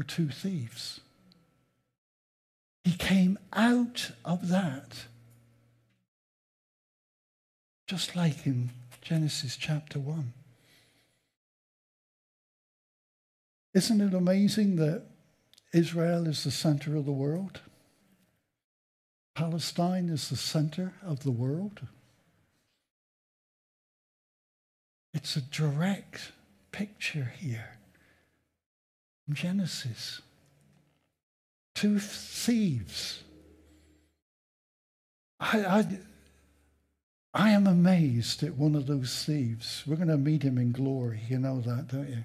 were 0.00 0.04
two 0.04 0.30
thieves. 0.30 1.00
He 2.84 2.92
came 2.92 3.38
out 3.52 4.12
of 4.24 4.48
that, 4.48 5.04
just 7.86 8.16
like 8.16 8.46
in 8.46 8.70
Genesis 9.02 9.58
chapter 9.58 9.98
1. 9.98 10.32
Isn't 13.74 14.00
it 14.00 14.14
amazing 14.14 14.76
that 14.76 15.02
Israel 15.74 16.26
is 16.26 16.44
the 16.44 16.50
center 16.50 16.96
of 16.96 17.04
the 17.04 17.12
world? 17.12 17.60
Palestine 19.34 20.08
is 20.08 20.30
the 20.30 20.36
center 20.36 20.94
of 21.02 21.24
the 21.24 21.30
world. 21.30 21.82
It's 25.12 25.36
a 25.36 25.42
direct 25.42 26.32
picture 26.72 27.34
here 27.38 27.79
Genesis. 29.34 30.20
Two 31.74 31.98
thieves. 31.98 33.22
I, 35.38 35.64
I, 35.64 35.98
I 37.32 37.50
am 37.50 37.66
amazed 37.66 38.42
at 38.42 38.56
one 38.56 38.74
of 38.74 38.86
those 38.86 39.24
thieves. 39.24 39.84
We're 39.86 39.96
going 39.96 40.08
to 40.08 40.18
meet 40.18 40.42
him 40.42 40.58
in 40.58 40.72
glory. 40.72 41.20
You 41.28 41.38
know 41.38 41.60
that, 41.60 41.88
don't 41.88 42.08
you? 42.08 42.24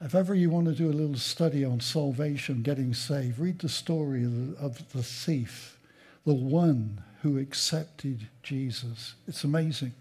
If 0.00 0.14
ever 0.16 0.34
you 0.34 0.50
want 0.50 0.66
to 0.66 0.74
do 0.74 0.90
a 0.90 0.92
little 0.92 1.16
study 1.16 1.64
on 1.64 1.80
salvation, 1.80 2.62
getting 2.62 2.92
saved, 2.92 3.38
read 3.38 3.60
the 3.60 3.68
story 3.68 4.24
of 4.24 4.32
the, 4.32 4.56
of 4.58 4.92
the 4.92 5.02
thief, 5.02 5.78
the 6.26 6.34
one 6.34 7.02
who 7.22 7.38
accepted 7.38 8.26
Jesus. 8.42 9.14
It's 9.28 9.44
amazing. 9.44 9.94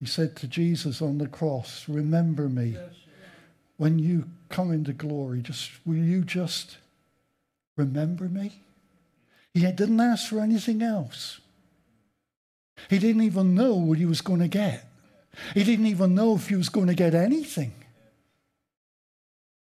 He 0.00 0.06
said 0.06 0.36
to 0.36 0.48
Jesus 0.48 1.00
on 1.00 1.18
the 1.18 1.28
cross, 1.28 1.88
Remember 1.88 2.48
me 2.48 2.76
when 3.78 3.98
you 3.98 4.24
come 4.50 4.70
into 4.70 4.92
glory. 4.92 5.40
Just 5.40 5.70
will 5.86 5.96
you 5.96 6.22
just 6.22 6.76
remember 7.76 8.28
me? 8.28 8.60
He 9.54 9.60
didn't 9.60 10.00
ask 10.00 10.28
for 10.28 10.40
anything 10.40 10.82
else. 10.82 11.40
He 12.90 12.98
didn't 12.98 13.22
even 13.22 13.54
know 13.54 13.74
what 13.74 13.98
he 13.98 14.04
was 14.04 14.20
going 14.20 14.40
to 14.40 14.48
get. 14.48 14.84
He 15.54 15.64
didn't 15.64 15.86
even 15.86 16.14
know 16.14 16.34
if 16.34 16.48
he 16.48 16.56
was 16.56 16.68
going 16.68 16.88
to 16.88 16.94
get 16.94 17.14
anything. 17.14 17.72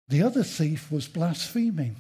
The 0.10 0.24
other 0.24 0.44
thief 0.44 0.92
was 0.92 1.08
blaspheming. 1.08 1.96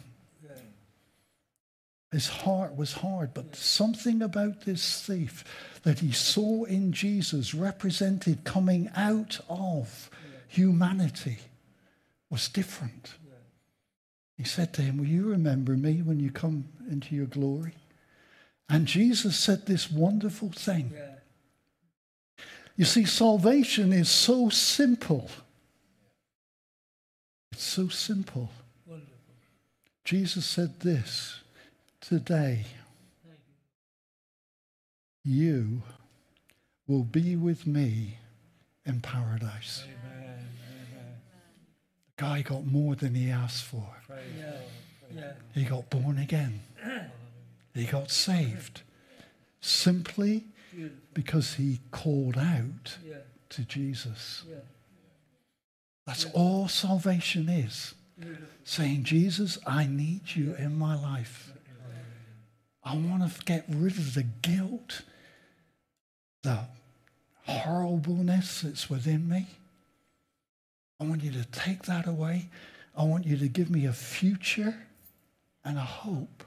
His 2.12 2.28
heart 2.28 2.76
was 2.76 2.92
hard, 2.92 3.34
but 3.34 3.56
something 3.56 4.22
about 4.22 4.62
this 4.62 5.02
thief 5.02 5.46
that 5.84 6.00
he 6.00 6.12
saw 6.12 6.66
in 6.66 6.92
Jesus 6.92 7.54
represented 7.54 8.44
coming 8.44 8.90
out 8.96 9.40
of 9.48 10.10
humanity 10.50 11.40
was 12.32 12.48
different. 12.50 13.14
He 14.38 14.44
said 14.44 14.74
to 14.74 14.82
him, 14.82 14.98
Will 14.98 15.06
you 15.06 15.26
remember 15.26 15.74
me 15.74 16.02
when 16.02 16.20
you 16.20 16.32
come 16.32 16.66
into 16.90 17.14
your 17.14 17.28
glory? 17.28 17.74
And 18.68 18.88
Jesus 18.88 19.38
said 19.38 19.68
this 19.68 19.92
wonderful 19.92 20.50
thing. 20.50 20.94
You 22.76 22.86
see, 22.86 23.06
salvation 23.06 23.94
is 23.94 24.10
so 24.10 24.50
simple. 24.50 25.30
It's 27.52 27.64
so 27.64 27.90
simple. 27.90 28.50
Wonderful. 28.88 29.12
Jesus 30.06 30.46
said 30.46 30.80
this 30.80 31.42
today, 32.00 32.66
you 35.24 35.84
will 36.88 37.04
be 37.04 37.36
with 37.36 37.68
me 37.68 38.18
in 38.86 39.02
paradise. 39.02 39.84
Amen. 39.86 40.48
Guy 42.22 42.44
got 42.44 42.68
more 42.68 42.94
than 42.96 43.16
he 43.16 43.32
asked 43.32 43.64
for. 43.64 43.84
Yeah. 44.38 44.54
Yeah. 45.16 45.32
He 45.56 45.64
got 45.64 45.90
born 45.90 46.20
again. 46.20 46.62
he 47.74 47.86
got 47.86 48.12
saved 48.12 48.84
simply 49.60 50.46
because 51.16 51.56
he 51.56 51.80
called 51.90 52.38
out 52.38 52.98
to 53.50 53.64
Jesus. 53.64 54.44
That's 56.06 56.26
all 56.26 56.68
salvation 56.68 57.50
is. 57.50 57.96
saying, 58.64 59.04
Jesus, 59.04 59.58
I 59.66 59.88
need 59.88 60.36
you 60.36 60.54
in 60.54 60.78
my 60.78 60.96
life. 60.96 61.52
I 62.84 62.96
want 62.98 63.32
to 63.34 63.44
get 63.46 63.66
rid 63.68 63.94
of 63.98 64.14
the 64.14 64.28
guilt, 64.44 65.02
the 66.44 66.60
horribleness 67.48 68.62
that's 68.62 68.92
within 68.92 69.28
me. 69.28 69.48
I 71.02 71.04
want 71.04 71.24
you 71.24 71.32
to 71.32 71.46
take 71.46 71.84
that 71.84 72.08
away. 72.08 72.48
I 72.96 73.04
want 73.04 73.26
you 73.26 73.36
to 73.38 73.48
give 73.48 73.72
me 73.72 73.88
a 73.88 73.94
future 73.94 74.76
and 75.66 75.80
a 75.80 75.82
hope. 75.82 76.44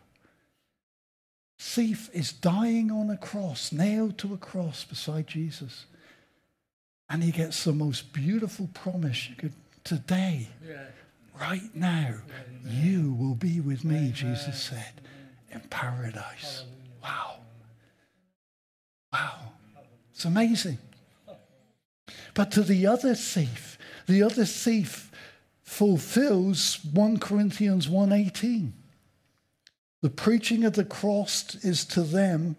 Thief 1.59 2.09
is 2.13 2.33
dying 2.33 2.93
on 2.93 3.11
a 3.11 3.17
cross, 3.17 3.73
nailed 3.73 4.17
to 4.19 4.33
a 4.33 4.37
cross 4.37 4.85
beside 4.85 5.27
Jesus. 5.27 5.87
And 7.11 7.25
he 7.25 7.33
gets 7.33 7.65
the 7.65 7.73
most 7.73 8.13
beautiful 8.13 8.69
promise 8.73 9.29
you 9.29 9.35
could 9.35 9.53
today, 9.83 10.49
yeah. 10.65 10.85
right 11.41 11.75
now, 11.75 12.15
yeah, 12.65 12.71
you 12.71 13.13
will 13.13 13.35
be 13.35 13.59
with 13.59 13.85
me, 13.85 14.13
Jesus 14.15 14.63
said, 14.63 15.01
in 15.51 15.61
paradise. 15.69 16.65
Wow. 17.03 17.39
Wow. 19.13 19.53
It's 20.13 20.25
amazing. 20.25 20.79
But 22.35 22.53
to 22.53 22.63
the 22.63 22.87
other 22.87 23.15
thief, 23.15 23.79
the 24.07 24.23
other 24.23 24.45
thief 24.45 25.11
fulfills 25.63 26.79
1 26.93 27.19
Corinthians 27.19 27.89
1:18. 27.89 28.73
The 30.03 30.11
preaching 30.11 30.65
of 30.65 30.75
the 30.75 30.85
cross 30.85 31.55
is 31.65 31.85
to 31.87 32.03
them 32.03 32.57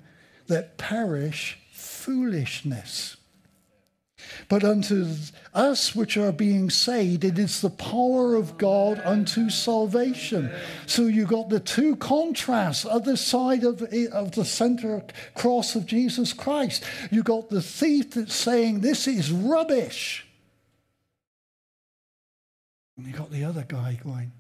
that 0.47 0.77
perish 0.77 1.57
foolishness. 1.71 3.17
But 4.49 4.63
unto 4.63 5.07
us 5.53 5.95
which 5.95 6.17
are 6.17 6.31
being 6.31 6.69
saved, 6.69 7.23
it 7.23 7.37
is 7.37 7.61
the 7.61 7.69
power 7.69 8.35
of 8.35 8.57
God 8.57 9.01
unto 9.03 9.49
salvation. 9.49 10.51
So 10.87 11.03
you 11.03 11.25
got 11.25 11.49
the 11.49 11.59
two 11.59 11.95
contrasts, 11.95 12.85
other 12.85 13.15
side 13.15 13.63
of, 13.63 13.81
of 13.83 14.31
the 14.31 14.45
center 14.45 15.03
cross 15.35 15.75
of 15.75 15.85
Jesus 15.85 16.33
Christ. 16.33 16.83
You 17.11 17.23
got 17.23 17.49
the 17.49 17.61
thief 17.61 18.11
that's 18.11 18.35
saying, 18.35 18.79
This 18.79 19.07
is 19.07 19.31
rubbish. 19.31 20.25
And 22.97 23.05
you 23.05 23.13
got 23.13 23.31
the 23.31 23.43
other 23.43 23.65
guy 23.67 23.99
going, 24.03 24.31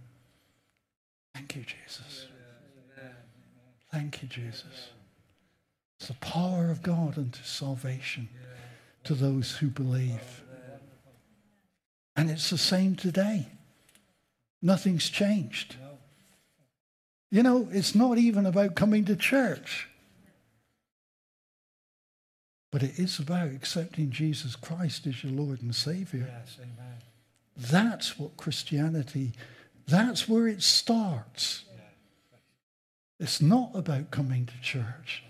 Thank 1.33 1.55
you, 1.57 1.63
Jesus. 1.63 2.27
Thank 3.91 4.21
you, 4.21 4.29
Jesus. 4.29 4.89
It's 5.99 6.07
the 6.07 6.13
power 6.15 6.69
of 6.69 6.81
God 6.81 7.17
unto 7.17 7.43
salvation 7.43 8.29
to 9.03 9.13
those 9.13 9.57
who 9.57 9.67
believe. 9.67 10.43
And 12.15 12.29
it's 12.29 12.49
the 12.49 12.57
same 12.57 12.95
today. 12.95 13.47
Nothing's 14.61 15.09
changed. 15.09 15.75
You 17.31 17.43
know, 17.43 17.67
it's 17.71 17.95
not 17.95 18.17
even 18.17 18.45
about 18.45 18.75
coming 18.75 19.03
to 19.05 19.15
church. 19.15 19.89
But 22.71 22.83
it 22.83 22.99
is 22.99 23.19
about 23.19 23.47
accepting 23.49 24.09
Jesus 24.09 24.55
Christ 24.55 25.07
as 25.07 25.23
your 25.23 25.33
Lord 25.33 25.61
and 25.61 25.73
Savior. 25.73 26.27
Yes, 26.29 26.57
amen. 26.61 27.01
That's 27.55 28.19
what 28.19 28.37
Christianity, 28.37 29.33
that's 29.87 30.27
where 30.27 30.47
it 30.47 30.61
starts. 30.61 31.63
It's 33.19 33.41
not 33.41 33.71
about 33.73 34.11
coming 34.11 34.45
to 34.45 34.61
church. 34.61 35.23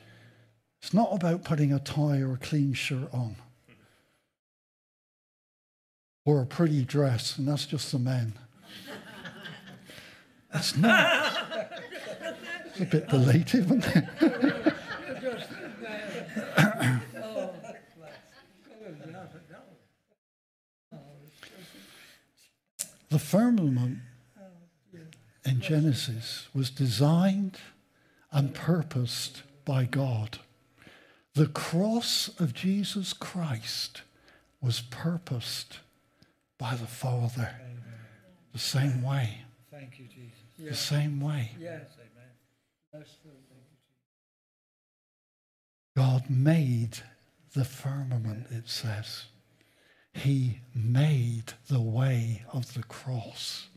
It's 0.82 0.94
not 0.94 1.10
about 1.12 1.44
putting 1.44 1.72
a 1.72 1.80
tie 1.80 2.22
or 2.22 2.34
a 2.34 2.38
clean 2.38 2.74
shirt 2.74 3.10
on 3.14 3.36
or 6.26 6.42
a 6.42 6.46
pretty 6.46 6.84
dress, 6.84 7.38
and 7.38 7.48
that's 7.48 7.66
just 7.68 7.92
the 7.92 8.00
men. 8.00 8.34
That's 10.52 10.76
not. 10.76 11.72
It's 12.66 12.80
a 12.80 12.86
bit 12.86 13.08
belated, 13.08 13.66
isn't 13.66 13.88
it? 13.96 14.74
the 23.16 23.20
firmament 23.20 24.00
in 25.46 25.62
Genesis 25.62 26.50
was 26.54 26.70
designed 26.70 27.58
and 28.30 28.54
purposed 28.54 29.44
by 29.64 29.86
God. 29.86 30.40
The 31.34 31.48
cross 31.48 32.30
of 32.42 32.54
Jesus 32.54 33.14
Christ 33.14 34.02
was 34.60 34.82
purposed 34.82 35.80
by 36.58 36.76
the 36.76 36.88
Father. 36.88 37.56
Amen. 37.62 37.84
The 38.52 38.60
same 38.60 39.02
way. 39.02 39.38
Thank 39.72 39.98
you, 39.98 40.08
Jesus. 40.08 40.38
The 40.58 40.66
yes. 40.66 40.80
same 40.82 41.22
way. 41.22 41.52
Yes, 41.58 41.88
amen. 42.94 43.06
God 45.96 46.30
made 46.30 46.98
the 47.54 47.64
firmament, 47.64 48.48
it 48.52 48.68
says. 48.68 49.28
He 50.16 50.62
made 50.74 51.54
the 51.68 51.82
way 51.82 52.46
of 52.54 52.74
the 52.74 52.84
cross 52.84 53.68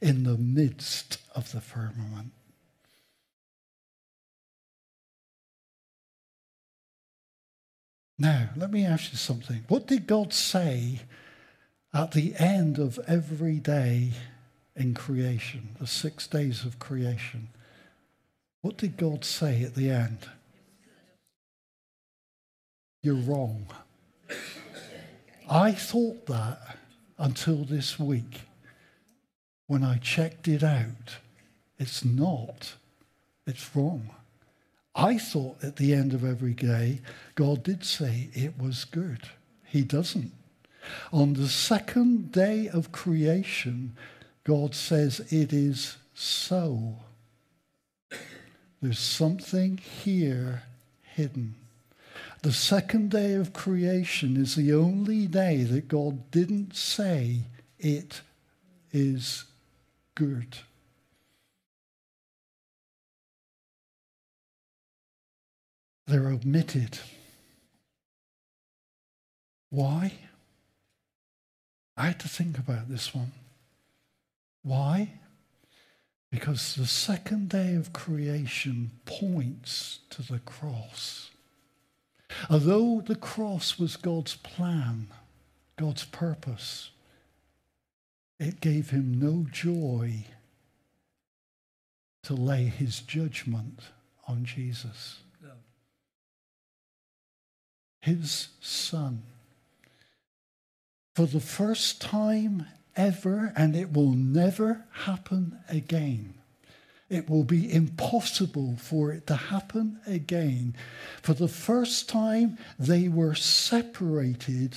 in 0.00 0.24
the 0.24 0.38
midst 0.38 1.18
of 1.34 1.52
the 1.52 1.60
firmament. 1.60 2.32
Now, 8.18 8.48
let 8.56 8.70
me 8.70 8.86
ask 8.86 9.12
you 9.12 9.18
something. 9.18 9.64
What 9.68 9.86
did 9.86 10.06
God 10.06 10.32
say 10.32 11.00
at 11.92 12.12
the 12.12 12.34
end 12.36 12.78
of 12.78 12.98
every 13.06 13.58
day 13.58 14.12
in 14.74 14.94
creation, 14.94 15.76
the 15.78 15.86
six 15.86 16.26
days 16.26 16.64
of 16.64 16.78
creation? 16.78 17.48
What 18.62 18.78
did 18.78 18.96
God 18.96 19.24
say 19.24 19.62
at 19.62 19.74
the 19.74 19.90
end? 19.90 20.28
You're 23.02 23.14
wrong. 23.14 23.66
I 25.48 25.72
thought 25.72 26.26
that 26.26 26.78
until 27.18 27.64
this 27.64 27.98
week 27.98 28.42
when 29.66 29.82
I 29.82 29.98
checked 29.98 30.48
it 30.48 30.62
out. 30.62 31.16
It's 31.78 32.04
not. 32.04 32.74
It's 33.46 33.74
wrong. 33.74 34.10
I 34.94 35.18
thought 35.18 35.62
at 35.62 35.76
the 35.76 35.92
end 35.92 36.14
of 36.14 36.24
every 36.24 36.54
day, 36.54 37.00
God 37.34 37.62
did 37.62 37.84
say 37.84 38.30
it 38.32 38.58
was 38.58 38.84
good. 38.84 39.28
He 39.64 39.82
doesn't. 39.82 40.32
On 41.12 41.32
the 41.32 41.48
second 41.48 42.30
day 42.30 42.68
of 42.68 42.92
creation, 42.92 43.96
God 44.44 44.74
says 44.74 45.20
it 45.32 45.52
is 45.52 45.96
so. 46.14 46.96
There's 48.80 48.98
something 48.98 49.78
here 49.78 50.62
hidden. 51.02 51.56
The 52.44 52.52
second 52.52 53.10
day 53.10 53.32
of 53.32 53.54
creation 53.54 54.36
is 54.36 54.54
the 54.54 54.74
only 54.74 55.26
day 55.26 55.62
that 55.62 55.88
God 55.88 56.30
didn't 56.30 56.76
say 56.76 57.44
it 57.78 58.20
is 58.92 59.44
good. 60.14 60.58
They're 66.06 66.28
omitted. 66.28 66.98
Why? 69.70 70.12
I 71.96 72.08
had 72.08 72.20
to 72.20 72.28
think 72.28 72.58
about 72.58 72.90
this 72.90 73.14
one. 73.14 73.32
Why? 74.62 75.12
Because 76.30 76.74
the 76.74 76.84
second 76.84 77.48
day 77.48 77.74
of 77.74 77.94
creation 77.94 78.90
points 79.06 80.00
to 80.10 80.20
the 80.20 80.40
cross. 80.40 81.30
Although 82.50 83.00
the 83.00 83.16
cross 83.16 83.78
was 83.78 83.96
God's 83.96 84.36
plan, 84.36 85.08
God's 85.76 86.04
purpose, 86.04 86.90
it 88.38 88.60
gave 88.60 88.90
him 88.90 89.18
no 89.18 89.46
joy 89.50 90.26
to 92.24 92.34
lay 92.34 92.64
his 92.64 93.00
judgment 93.00 93.80
on 94.26 94.44
Jesus. 94.44 95.20
His 98.00 98.48
son. 98.60 99.22
For 101.14 101.26
the 101.26 101.40
first 101.40 102.00
time 102.00 102.66
ever, 102.96 103.52
and 103.56 103.74
it 103.76 103.92
will 103.92 104.10
never 104.10 104.84
happen 104.92 105.58
again. 105.68 106.34
It 107.14 107.30
will 107.30 107.44
be 107.44 107.72
impossible 107.72 108.74
for 108.76 109.12
it 109.12 109.28
to 109.28 109.36
happen 109.36 110.00
again. 110.04 110.74
For 111.22 111.32
the 111.32 111.46
first 111.46 112.08
time, 112.08 112.58
they 112.76 113.06
were 113.06 113.36
separated 113.36 114.76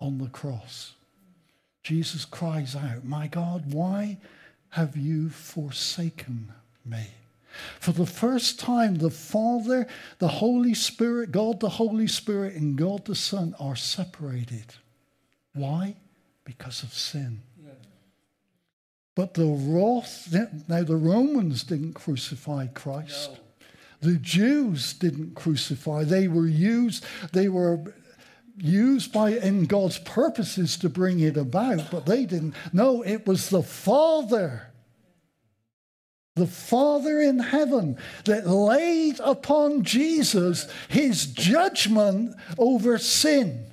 on 0.00 0.18
the 0.18 0.26
cross. 0.26 0.94
Jesus 1.84 2.24
cries 2.24 2.74
out, 2.74 3.04
My 3.04 3.28
God, 3.28 3.72
why 3.72 4.18
have 4.70 4.96
you 4.96 5.30
forsaken 5.30 6.52
me? 6.84 7.06
For 7.78 7.92
the 7.92 8.04
first 8.04 8.58
time, 8.58 8.96
the 8.96 9.08
Father, 9.08 9.86
the 10.18 10.28
Holy 10.28 10.74
Spirit, 10.74 11.30
God 11.30 11.60
the 11.60 11.68
Holy 11.68 12.08
Spirit, 12.08 12.56
and 12.56 12.76
God 12.76 13.04
the 13.04 13.14
Son 13.14 13.54
are 13.60 13.76
separated. 13.76 14.74
Why? 15.54 15.94
Because 16.44 16.82
of 16.82 16.92
sin. 16.92 17.42
But 19.18 19.34
the 19.34 19.46
wrath, 19.46 20.32
now 20.68 20.84
the 20.84 20.94
Romans 20.94 21.64
didn't 21.64 21.94
crucify 21.94 22.68
Christ. 22.68 23.40
The 24.00 24.14
Jews 24.14 24.92
didn't 24.92 25.34
crucify. 25.34 26.04
They 26.04 26.28
were 26.28 26.46
used, 26.46 27.04
they 27.32 27.48
were 27.48 27.80
used 28.56 29.12
by 29.12 29.30
in 29.30 29.64
God's 29.64 29.98
purposes 29.98 30.76
to 30.76 30.88
bring 30.88 31.18
it 31.18 31.36
about, 31.36 31.90
but 31.90 32.06
they 32.06 32.26
didn't. 32.26 32.54
No, 32.72 33.02
it 33.02 33.26
was 33.26 33.50
the 33.50 33.64
Father. 33.64 34.72
The 36.36 36.46
Father 36.46 37.20
in 37.20 37.40
heaven 37.40 37.98
that 38.24 38.46
laid 38.46 39.18
upon 39.18 39.82
Jesus 39.82 40.68
his 40.88 41.26
judgment 41.26 42.36
over 42.56 42.98
sin. 42.98 43.67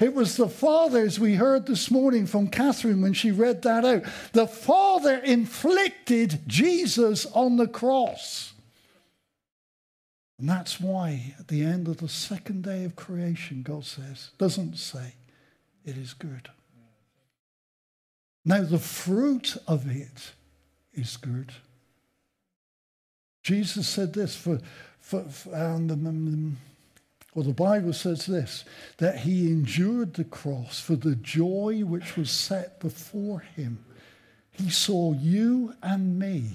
It 0.00 0.14
was 0.14 0.36
the 0.36 0.48
Father, 0.48 1.00
as 1.00 1.18
we 1.18 1.34
heard 1.34 1.66
this 1.66 1.90
morning 1.90 2.26
from 2.26 2.48
Catherine 2.48 3.00
when 3.00 3.14
she 3.14 3.30
read 3.30 3.62
that 3.62 3.84
out. 3.84 4.04
The 4.32 4.46
Father 4.46 5.18
inflicted 5.18 6.40
Jesus 6.46 7.26
on 7.26 7.56
the 7.56 7.68
cross. 7.68 8.52
And 10.38 10.48
that's 10.48 10.80
why 10.80 11.34
at 11.38 11.48
the 11.48 11.62
end 11.62 11.88
of 11.88 11.96
the 11.98 12.08
second 12.08 12.64
day 12.64 12.84
of 12.84 12.94
creation, 12.94 13.62
God 13.62 13.84
says, 13.84 14.30
doesn't 14.36 14.76
say, 14.76 15.14
it 15.84 15.96
is 15.96 16.12
good. 16.12 16.50
Now, 18.44 18.62
the 18.62 18.78
fruit 18.78 19.56
of 19.66 19.90
it 19.90 20.32
is 20.92 21.16
good. 21.16 21.52
Jesus 23.42 23.88
said 23.88 24.12
this 24.12 24.36
for, 24.36 24.60
for, 25.00 25.22
for 25.22 25.54
um, 25.54 26.58
well, 27.36 27.44
the 27.44 27.52
Bible 27.52 27.92
says 27.92 28.24
this 28.24 28.64
that 28.96 29.18
he 29.18 29.48
endured 29.48 30.14
the 30.14 30.24
cross 30.24 30.80
for 30.80 30.96
the 30.96 31.14
joy 31.14 31.82
which 31.84 32.16
was 32.16 32.30
set 32.30 32.80
before 32.80 33.40
him. 33.40 33.84
He 34.52 34.70
saw 34.70 35.12
you 35.12 35.74
and 35.82 36.18
me 36.18 36.52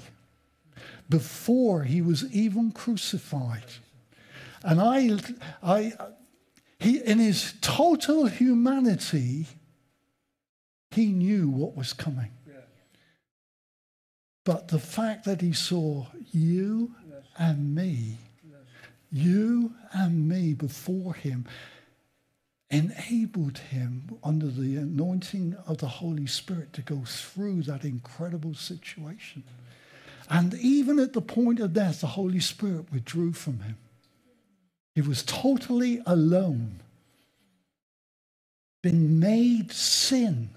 before 1.07 1.84
he 1.84 2.01
was 2.01 2.25
even 2.34 2.71
crucified. 2.71 3.65
And 4.63 4.82
I, 4.82 5.19
I, 5.61 5.93
he, 6.79 6.97
in 6.97 7.19
his 7.19 7.53
total 7.61 8.25
humanity, 8.25 9.45
he 10.89 11.11
knew 11.11 11.47
what 11.47 11.77
was 11.77 11.93
coming. 11.93 12.32
But 14.43 14.69
the 14.69 14.79
fact 14.79 15.25
that 15.25 15.41
he 15.41 15.53
saw 15.53 16.07
you 16.32 16.95
and 17.38 17.75
me, 17.75 18.17
you 19.12 19.74
and 19.93 20.28
me 20.30 20.53
before 20.53 21.14
him, 21.16 21.45
enabled 22.72 23.59
him 23.59 24.18
under 24.24 24.47
the 24.47 24.78
anointing 24.78 25.55
of 25.68 25.80
the 25.80 25.88
Holy 25.88 26.28
Spirit 26.28 26.74
to 26.74 26.82
go 26.82 27.03
through 27.05 27.64
that 27.64 27.86
incredible 27.86 28.55
situation. 28.55 29.43
And 30.30 30.53
even 30.55 30.99
at 30.99 31.14
the 31.14 31.22
point 31.22 31.59
of 31.59 31.74
death, 31.74 32.01
the 32.01 32.07
Holy 32.07 32.39
Spirit 32.41 32.91
withdrew 32.93 33.34
from 33.34 33.59
him. 33.62 33.78
He 34.95 35.01
was 35.01 35.24
totally 35.24 36.01
alone, 36.05 36.80
been 38.84 39.20
made 39.20 39.72
sin, 39.72 40.51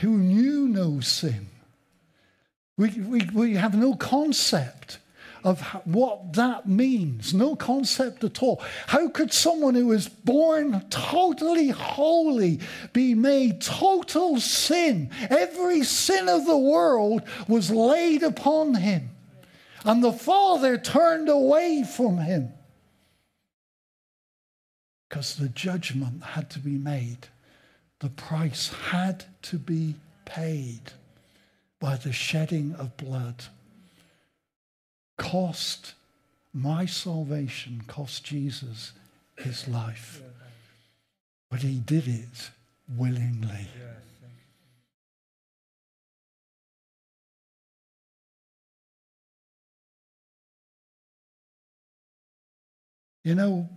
who 0.00 0.18
knew 0.18 0.68
no 0.68 1.00
sin. 1.00 1.48
We, 2.78 2.90
we, 2.90 3.22
we 3.34 3.54
have 3.56 3.76
no 3.76 3.94
concept 3.94 4.98
of 5.48 5.62
what 5.86 6.34
that 6.34 6.68
means. 6.68 7.32
No 7.32 7.56
concept 7.56 8.22
at 8.22 8.42
all. 8.42 8.62
How 8.86 9.08
could 9.08 9.32
someone 9.32 9.74
who 9.74 9.86
was 9.86 10.06
born 10.06 10.84
totally 10.90 11.68
holy 11.68 12.60
be 12.92 13.14
made 13.14 13.62
total 13.62 14.38
sin? 14.40 15.10
Every 15.30 15.82
sin 15.84 16.28
of 16.28 16.44
the 16.44 16.58
world 16.58 17.22
was 17.48 17.70
laid 17.70 18.22
upon 18.22 18.74
him. 18.74 19.10
And 19.84 20.04
the 20.04 20.12
Father 20.12 20.76
turned 20.76 21.30
away 21.30 21.82
from 21.82 22.18
him 22.18 22.52
because 25.08 25.36
the 25.36 25.48
judgment 25.48 26.22
had 26.22 26.50
to 26.50 26.58
be 26.58 26.76
made. 26.76 27.28
The 28.00 28.10
price 28.10 28.70
had 28.90 29.24
to 29.42 29.56
be 29.56 29.94
paid 30.26 30.92
by 31.80 31.96
the 31.96 32.12
shedding 32.12 32.74
of 32.74 32.98
blood 32.98 33.44
cost 35.18 35.94
my 36.54 36.86
salvation, 36.86 37.82
cost 37.86 38.24
Jesus 38.24 38.92
his 39.36 39.68
life. 39.68 40.22
But 41.50 41.60
he 41.60 41.78
did 41.78 42.08
it 42.08 42.50
willingly. 42.96 43.68
You 53.24 53.34
know, 53.34 53.68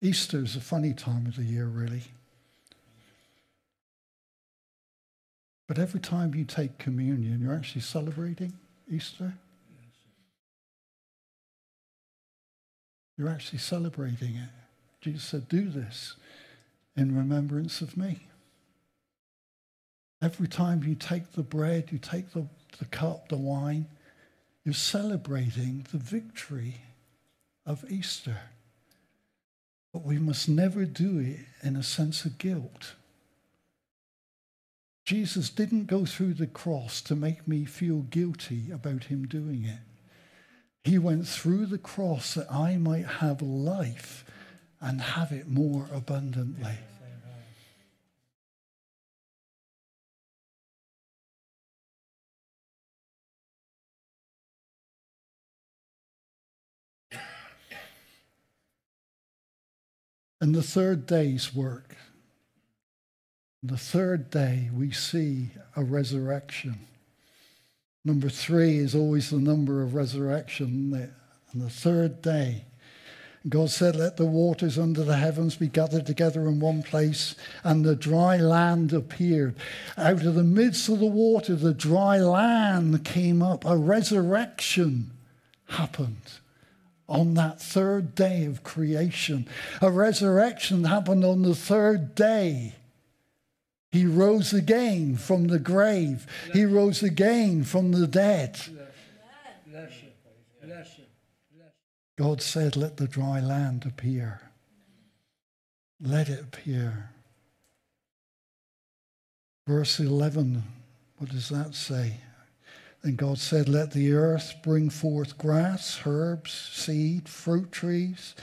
Easter 0.00 0.38
is 0.38 0.54
a 0.54 0.60
funny 0.60 0.92
time 0.92 1.26
of 1.26 1.34
the 1.34 1.42
year, 1.42 1.66
really. 1.66 2.02
But 5.66 5.78
every 5.78 6.00
time 6.00 6.34
you 6.34 6.44
take 6.44 6.78
communion, 6.78 7.40
you're 7.40 7.54
actually 7.54 7.80
celebrating 7.80 8.52
Easter? 8.92 9.34
You're 13.16 13.28
actually 13.28 13.58
celebrating 13.58 14.36
it. 14.36 14.48
Jesus 15.00 15.24
said, 15.24 15.48
Do 15.48 15.68
this 15.68 16.16
in 16.96 17.16
remembrance 17.16 17.80
of 17.80 17.96
me. 17.96 18.20
Every 20.20 20.48
time 20.48 20.84
you 20.84 20.94
take 20.94 21.32
the 21.32 21.42
bread, 21.42 21.88
you 21.90 21.98
take 21.98 22.32
the, 22.32 22.46
the 22.78 22.84
cup, 22.86 23.28
the 23.28 23.36
wine, 23.36 23.86
you're 24.64 24.74
celebrating 24.74 25.86
the 25.90 25.98
victory 25.98 26.82
of 27.66 27.84
Easter. 27.90 28.38
But 29.92 30.04
we 30.04 30.18
must 30.18 30.48
never 30.48 30.84
do 30.84 31.18
it 31.18 31.40
in 31.62 31.76
a 31.76 31.82
sense 31.82 32.24
of 32.24 32.38
guilt. 32.38 32.94
Jesus 35.04 35.50
didn't 35.50 35.86
go 35.86 36.04
through 36.04 36.34
the 36.34 36.46
cross 36.46 37.00
to 37.02 37.16
make 37.16 37.48
me 37.48 37.64
feel 37.64 38.02
guilty 38.02 38.70
about 38.70 39.04
him 39.04 39.26
doing 39.26 39.64
it. 39.64 39.80
He 40.84 40.98
went 40.98 41.26
through 41.26 41.66
the 41.66 41.78
cross 41.78 42.34
that 42.34 42.50
I 42.52 42.76
might 42.76 43.06
have 43.06 43.42
life 43.42 44.24
and 44.80 45.00
have 45.00 45.32
it 45.32 45.48
more 45.48 45.88
abundantly. 45.92 46.78
And 60.40 60.56
the 60.56 60.62
third 60.62 61.06
day's 61.06 61.54
work 61.54 61.96
the 63.62 63.76
third 63.76 64.30
day, 64.30 64.70
we 64.74 64.90
see 64.90 65.50
a 65.76 65.84
resurrection. 65.84 66.78
Number 68.04 68.28
three 68.28 68.78
is 68.78 68.94
always 68.94 69.30
the 69.30 69.38
number 69.38 69.82
of 69.82 69.94
resurrection. 69.94 70.92
And 71.52 71.62
the 71.62 71.70
third 71.70 72.20
day, 72.20 72.64
God 73.48 73.70
said, 73.70 73.94
Let 73.94 74.16
the 74.16 74.26
waters 74.26 74.78
under 74.78 75.04
the 75.04 75.16
heavens 75.16 75.54
be 75.54 75.68
gathered 75.68 76.06
together 76.06 76.48
in 76.48 76.58
one 76.58 76.82
place, 76.82 77.36
and 77.62 77.84
the 77.84 77.94
dry 77.94 78.36
land 78.36 78.92
appeared. 78.92 79.54
Out 79.96 80.24
of 80.24 80.34
the 80.34 80.42
midst 80.42 80.88
of 80.88 80.98
the 80.98 81.06
water, 81.06 81.54
the 81.54 81.74
dry 81.74 82.18
land 82.18 83.04
came 83.04 83.42
up. 83.42 83.64
A 83.64 83.76
resurrection 83.76 85.12
happened 85.66 86.40
on 87.08 87.34
that 87.34 87.60
third 87.60 88.16
day 88.16 88.44
of 88.44 88.64
creation. 88.64 89.46
A 89.80 89.90
resurrection 89.90 90.84
happened 90.84 91.24
on 91.24 91.42
the 91.42 91.54
third 91.54 92.16
day 92.16 92.74
he 93.92 94.06
rose 94.06 94.54
again 94.54 95.16
from 95.16 95.48
the 95.48 95.58
grave. 95.58 96.26
He 96.54 96.64
rose 96.64 97.02
again 97.02 97.62
from 97.62 97.92
the 97.92 98.06
dead. 98.06 98.58
God 102.16 102.40
said, 102.40 102.74
Let 102.74 102.96
the 102.96 103.06
dry 103.06 103.40
land 103.40 103.84
appear. 103.84 104.40
Let 106.00 106.30
it 106.30 106.40
appear. 106.40 107.10
Verse 109.66 110.00
11, 110.00 110.62
what 111.18 111.30
does 111.30 111.50
that 111.50 111.74
say? 111.74 112.16
Then 113.02 113.16
God 113.16 113.38
said, 113.38 113.68
Let 113.68 113.90
the 113.90 114.14
earth 114.14 114.54
bring 114.62 114.88
forth 114.88 115.36
grass, 115.36 116.00
herbs, 116.06 116.52
seed, 116.72 117.28
fruit 117.28 117.70
trees. 117.70 118.34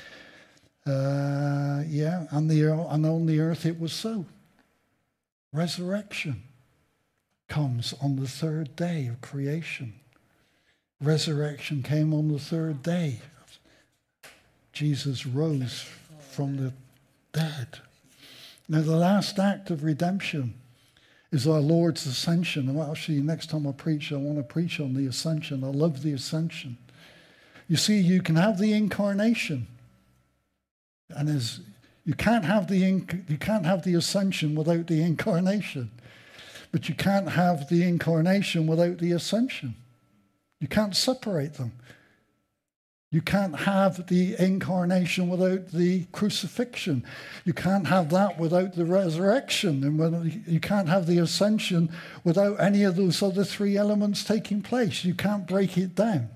Uh, 0.85 1.83
yeah, 1.87 2.27
and, 2.29 2.49
the, 2.49 2.61
and 2.61 3.05
on 3.05 3.25
the 3.25 3.39
earth 3.39 3.65
it 3.65 3.79
was 3.79 3.93
so. 3.93 4.25
Resurrection 5.51 6.43
comes 7.47 7.93
on 8.01 8.17
the 8.17 8.27
third 8.27 8.75
day 8.75 9.07
of 9.07 9.21
creation. 9.21 9.93
Resurrection 11.01 11.81
came 11.81 12.13
on 12.13 12.31
the 12.31 12.39
third 12.39 12.83
day. 12.83 13.21
Jesus 14.73 15.25
rose 15.25 15.85
from 16.19 16.57
the 16.57 16.73
dead. 17.33 17.79
Now, 18.67 18.81
the 18.81 18.95
last 18.95 19.39
act 19.39 19.71
of 19.71 19.83
redemption 19.83 20.53
is 21.31 21.47
our 21.47 21.59
Lord's 21.59 22.05
ascension. 22.05 22.73
Well, 22.73 22.91
actually, 22.91 23.21
next 23.21 23.49
time 23.49 23.65
I 23.65 23.71
preach, 23.71 24.11
I 24.11 24.17
want 24.17 24.37
to 24.37 24.43
preach 24.43 24.79
on 24.79 24.93
the 24.93 25.07
ascension. 25.07 25.63
I 25.63 25.67
love 25.67 26.03
the 26.03 26.13
ascension. 26.13 26.77
You 27.67 27.77
see, 27.77 27.99
you 27.99 28.21
can 28.21 28.35
have 28.35 28.57
the 28.57 28.73
incarnation, 28.73 29.67
and 31.09 31.29
as 31.29 31.61
you 32.09 32.15
can't 32.15 32.43
have 32.43 32.67
the 32.67 32.77
you 32.77 33.37
can't 33.37 33.67
have 33.67 33.83
the 33.83 33.93
ascension 33.93 34.55
without 34.55 34.87
the 34.87 35.03
incarnation, 35.03 35.91
but 36.71 36.89
you 36.89 36.95
can't 36.95 37.29
have 37.29 37.69
the 37.69 37.83
incarnation 37.83 38.65
without 38.65 38.97
the 38.97 39.11
ascension. 39.11 39.75
You 40.59 40.67
can't 40.67 40.95
separate 40.95 41.53
them. 41.53 41.73
You 43.11 43.21
can't 43.21 43.59
have 43.59 44.07
the 44.07 44.35
incarnation 44.39 45.29
without 45.29 45.67
the 45.67 46.05
crucifixion. 46.11 47.05
You 47.45 47.53
can't 47.53 47.85
have 47.85 48.09
that 48.09 48.39
without 48.39 48.73
the 48.73 48.85
resurrection. 48.85 49.83
And 49.83 50.47
you 50.47 50.59
can't 50.59 50.89
have 50.89 51.05
the 51.05 51.19
ascension 51.19 51.91
without 52.23 52.59
any 52.59 52.81
of 52.85 52.95
those 52.95 53.21
other 53.21 53.43
three 53.43 53.77
elements 53.77 54.23
taking 54.23 54.63
place. 54.63 55.05
You 55.05 55.13
can't 55.13 55.45
break 55.45 55.77
it 55.77 55.93
down. 55.93 56.29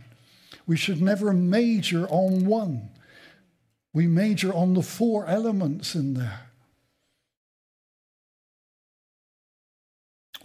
We 0.68 0.78
should 0.78 1.02
never 1.02 1.34
major 1.34 2.08
on 2.10 2.46
one. 2.46 2.92
We 3.94 4.08
major 4.08 4.54
on 4.54 4.74
the 4.74 4.82
four 4.82 5.28
elements 5.28 5.96
in 5.96 6.16
there. 6.16 6.42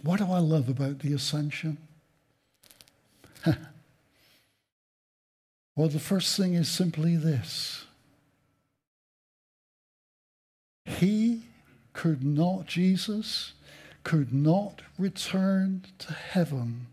What 0.01 0.19
do 0.19 0.25
I 0.25 0.39
love 0.39 0.69
about 0.69 0.99
the 0.99 1.13
ascension? 1.13 1.77
Well, 5.79 5.87
the 5.87 5.97
first 5.97 6.35
thing 6.35 6.55
is 6.55 6.67
simply 6.67 7.15
this 7.15 7.85
He 10.83 11.43
could 11.93 12.21
not, 12.21 12.65
Jesus 12.65 13.53
could 14.03 14.33
not 14.33 14.81
return 14.97 15.85
to 15.99 16.11
heaven 16.11 16.87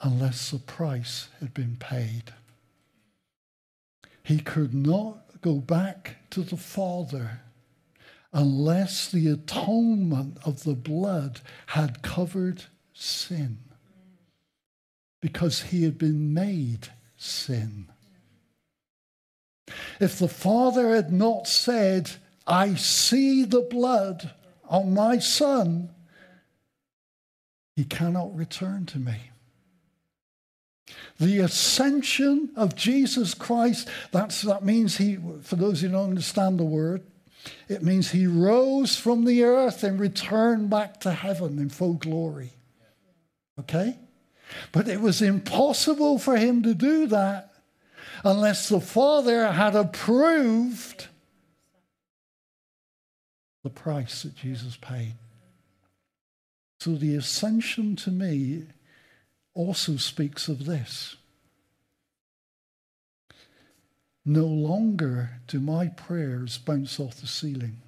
unless 0.00 0.52
the 0.52 0.60
price 0.60 1.28
had 1.40 1.52
been 1.52 1.74
paid. 1.74 2.32
He 4.22 4.38
could 4.38 4.72
not 4.72 5.21
go 5.42 5.56
back 5.56 6.16
to 6.30 6.42
the 6.42 6.56
Father 6.56 7.40
unless 8.32 9.10
the 9.10 9.28
atonement 9.28 10.38
of 10.44 10.62
the 10.62 10.74
blood 10.74 11.40
had 11.66 12.02
covered 12.02 12.62
sin 12.94 13.58
because 15.20 15.62
he 15.62 15.82
had 15.84 15.98
been 15.98 16.32
made 16.32 16.88
sin. 17.16 17.88
If 20.00 20.18
the 20.18 20.28
Father 20.28 20.94
had 20.94 21.12
not 21.12 21.46
said, 21.46 22.10
I 22.46 22.74
see 22.74 23.44
the 23.44 23.60
blood 23.60 24.32
on 24.68 24.94
my 24.94 25.18
Son, 25.18 25.90
he 27.76 27.84
cannot 27.84 28.34
return 28.34 28.86
to 28.86 28.98
me. 28.98 29.31
The 31.22 31.38
ascension 31.38 32.50
of 32.56 32.74
Jesus 32.74 33.32
Christ, 33.32 33.88
that's, 34.10 34.42
that 34.42 34.64
means 34.64 34.96
he, 34.96 35.18
for 35.42 35.54
those 35.54 35.80
who 35.80 35.88
don't 35.88 36.10
understand 36.10 36.58
the 36.58 36.64
word, 36.64 37.04
it 37.68 37.80
means 37.80 38.10
he 38.10 38.26
rose 38.26 38.96
from 38.96 39.24
the 39.24 39.44
earth 39.44 39.84
and 39.84 40.00
returned 40.00 40.68
back 40.68 40.98
to 41.02 41.12
heaven 41.12 41.60
in 41.60 41.68
full 41.68 41.94
glory. 41.94 42.50
Okay? 43.60 43.96
But 44.72 44.88
it 44.88 45.00
was 45.00 45.22
impossible 45.22 46.18
for 46.18 46.36
him 46.36 46.64
to 46.64 46.74
do 46.74 47.06
that 47.06 47.52
unless 48.24 48.68
the 48.68 48.80
Father 48.80 49.52
had 49.52 49.76
approved 49.76 51.06
the 53.62 53.70
price 53.70 54.24
that 54.24 54.34
Jesus 54.34 54.76
paid. 54.76 55.14
So 56.80 56.96
the 56.96 57.14
ascension 57.14 57.94
to 57.94 58.10
me 58.10 58.64
also 59.54 59.96
speaks 59.96 60.48
of 60.48 60.66
this. 60.66 61.16
No 64.24 64.46
longer 64.46 65.40
do 65.48 65.58
my 65.58 65.88
prayers 65.88 66.58
bounce 66.58 67.00
off 67.00 67.16
the 67.16 67.26
ceiling. 67.26 67.78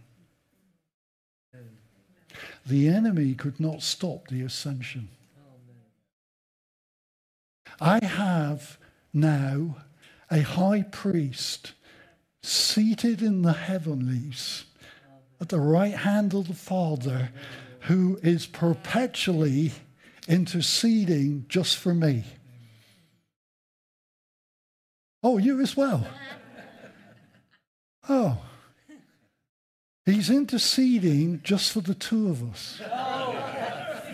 The 2.66 2.88
enemy 2.88 3.34
could 3.34 3.60
not 3.60 3.82
stop 3.82 4.28
the 4.28 4.42
ascension. 4.42 5.08
I 7.80 8.04
have 8.04 8.78
now 9.12 9.76
a 10.30 10.40
high 10.40 10.82
priest 10.82 11.72
seated 12.42 13.22
in 13.22 13.42
the 13.42 13.52
heavenlies 13.52 14.64
at 15.40 15.50
the 15.50 15.60
right 15.60 15.94
hand 15.94 16.34
of 16.34 16.48
the 16.48 16.54
Father 16.54 17.30
who 17.80 18.18
is 18.22 18.46
perpetually 18.46 19.72
interceding 20.28 21.46
just 21.48 21.76
for 21.76 21.94
me. 21.94 22.24
Oh, 25.22 25.38
you 25.38 25.60
as 25.60 25.76
well? 25.76 26.06
Oh. 28.06 28.36
He's 30.04 30.28
interceding 30.28 31.40
just 31.42 31.72
for 31.72 31.80
the 31.80 31.94
two 31.94 32.28
of 32.28 32.42
us. 32.50 32.78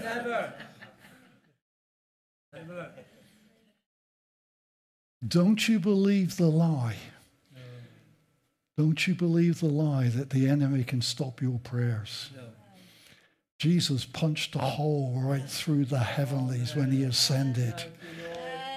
never. 0.05 0.55
Never. 2.53 2.91
Don't 5.27 5.69
you 5.69 5.81
believe 5.81 6.37
the 6.37 6.47
lie? 6.47 6.97
No. 7.53 7.61
Don't 8.79 9.09
you 9.09 9.15
believe 9.17 9.59
the 9.59 9.67
lie 9.67 10.09
that 10.09 10.31
the 10.31 10.49
enemy 10.49 10.85
can 10.85 11.03
stop 11.03 11.43
your 11.43 11.59
prayers? 11.59 12.31
No. 12.37 12.45
Jesus 13.61 14.07
punched 14.07 14.55
a 14.55 14.61
hole 14.61 15.13
right 15.23 15.47
through 15.47 15.85
the 15.85 15.99
heavenlies 15.99 16.75
when 16.75 16.91
he 16.91 17.03
ascended 17.03 17.85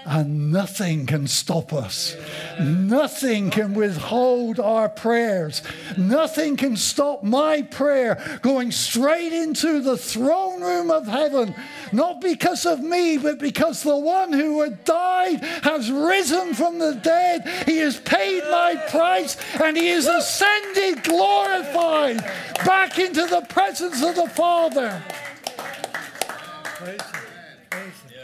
and 0.05 0.51
nothing 0.51 1.05
can 1.05 1.27
stop 1.27 1.73
us. 1.73 2.15
Nothing 2.59 3.49
can 3.49 3.73
withhold 3.73 4.59
our 4.59 4.89
prayers. 4.89 5.61
Nothing 5.97 6.57
can 6.57 6.75
stop 6.75 7.23
my 7.23 7.61
prayer 7.61 8.39
going 8.41 8.71
straight 8.71 9.34
into 9.34 9.81
the 9.81 9.97
throne 9.97 10.61
room 10.61 10.91
of 10.91 11.07
heaven, 11.07 11.55
not 11.94 12.22
because 12.22 12.66
of 12.66 12.80
me, 12.80 13.18
but 13.18 13.39
because 13.39 13.84
the 13.84 13.98
one 13.98 14.34
who 14.34 14.62
had 14.62 14.84
died 14.84 15.44
has 15.64 15.91
risen 15.91 16.54
from 16.54 16.80
the 16.80 16.94
dead. 16.96 17.48
He 17.66 17.78
has 17.78 18.00
paid 18.00 18.44
my 18.44 18.76
price 18.89 19.38
and 19.62 19.78
he 19.78 19.89
is 19.89 20.08
ascended, 20.08 21.04
glorified, 21.04 22.18
back 22.66 23.00
into 23.00 23.26
the 23.26 23.41
presence 23.50 24.04
of 24.04 24.16
the 24.16 24.30
Father. 24.30 25.02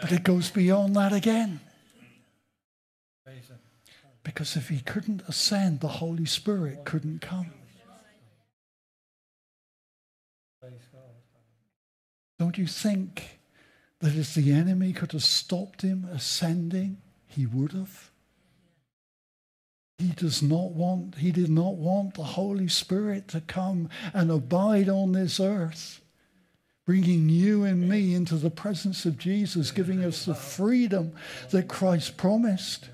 But 0.02 0.12
it 0.12 0.24
goes 0.24 0.50
beyond 0.50 0.96
that 0.96 1.14
again. 1.14 1.60
Because 4.24 4.56
if 4.56 4.70
he 4.70 4.80
couldn't 4.80 5.24
ascend, 5.28 5.80
the 5.80 5.88
Holy 5.88 6.26
Spirit 6.26 6.86
couldn't 6.86 7.22
come. 7.22 7.52
Don't 12.38 12.58
you 12.58 12.68
think 12.68 13.39
that 14.00 14.16
if 14.16 14.34
the 14.34 14.52
enemy 14.52 14.94
could 14.94 15.12
have 15.12 15.24
stopped 15.24 15.82
him 15.82 16.08
ascending, 16.12 16.98
he 17.28 17.46
would 17.46 17.74
have? 17.74 18.12
He 19.98 20.10
does 20.10 20.42
not 20.42 20.72
want, 20.72 21.16
he 21.16 21.32
did 21.32 21.50
not 21.50 21.76
want 21.76 22.14
the 22.14 22.24
Holy 22.24 22.70
Spirit 22.70 23.28
to 23.30 23.42
come 23.42 23.90
and 24.14 24.32
abide 24.32 24.88
on 24.88 25.12
this 25.12 25.42
earth, 25.42 26.02
bringing 26.86 27.28
you 27.28 27.66
and 27.66 27.90
me 27.90 28.16
into 28.16 28.36
the 28.36 28.50
presence 28.50 29.06
of 29.06 29.18
Jesus, 29.18 29.72
giving 29.72 30.04
us 30.04 30.24
the 30.24 30.36
freedom 30.36 31.12
that 31.50 31.68
Christ 31.68 32.16
promised. 32.16 32.88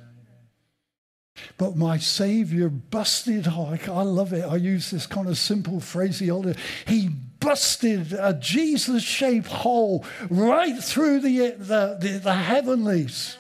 But 1.58 1.76
my 1.76 2.00
Savior 2.00 2.70
busted, 2.70 3.48
oh, 3.50 3.78
I 3.88 4.02
love 4.02 4.34
it. 4.34 4.44
I 4.44 4.56
use 4.56 4.90
this 4.90 5.06
kind 5.06 5.28
of 5.28 5.38
simple 5.38 5.80
phraseology. 5.80 6.60
He 6.88 7.12
busted 7.46 8.12
a 8.14 8.34
Jesus 8.34 9.04
shaped 9.04 9.48
hole 9.48 10.04
right 10.30 10.84
through 10.84 11.20
the, 11.20 11.52
the, 11.52 11.98
the, 12.00 12.20
the 12.24 12.34
heavenlies. 12.34 13.38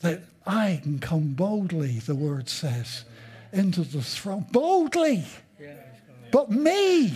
That 0.00 0.22
I 0.46 0.80
can 0.82 0.98
come 0.98 1.34
boldly, 1.34 1.98
the 1.98 2.14
word 2.14 2.48
says, 2.48 3.04
into 3.52 3.82
the 3.82 4.02
throne. 4.02 4.46
Boldly. 4.50 5.24
But 6.30 6.50
me. 6.50 7.14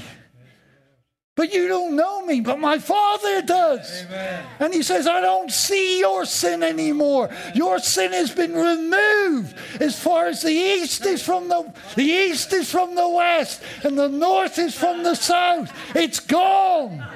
But 1.36 1.52
you 1.52 1.68
don't 1.68 1.96
know 1.96 2.24
me, 2.24 2.40
but 2.40 2.58
my 2.58 2.78
Father 2.78 3.42
does. 3.42 4.04
Amen. 4.06 4.46
And 4.58 4.72
he 4.72 4.82
says, 4.82 5.06
I 5.06 5.20
don't 5.20 5.52
see 5.52 6.00
your 6.00 6.24
sin 6.24 6.62
anymore. 6.62 7.28
Your 7.54 7.78
sin 7.78 8.12
has 8.12 8.30
been 8.30 8.54
removed 8.54 9.54
as 9.78 9.98
far 10.02 10.28
as 10.28 10.40
the 10.40 10.50
east 10.50 11.04
is 11.04 11.22
from 11.22 11.48
the 11.48 11.70
the 11.94 12.04
east 12.04 12.54
is 12.54 12.70
from 12.70 12.94
the 12.94 13.08
west, 13.08 13.62
and 13.84 13.98
the 13.98 14.08
north 14.08 14.58
is 14.58 14.74
from 14.74 15.02
the 15.02 15.14
south. 15.14 15.70
It's 15.94 16.20
gone. 16.20 17.06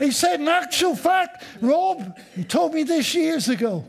He 0.00 0.10
said, 0.10 0.40
in 0.40 0.48
actual 0.48 0.96
fact, 0.96 1.44
Rob, 1.60 2.18
he 2.34 2.42
told 2.42 2.74
me 2.74 2.82
this 2.82 3.14
years 3.14 3.48
ago. 3.48 3.84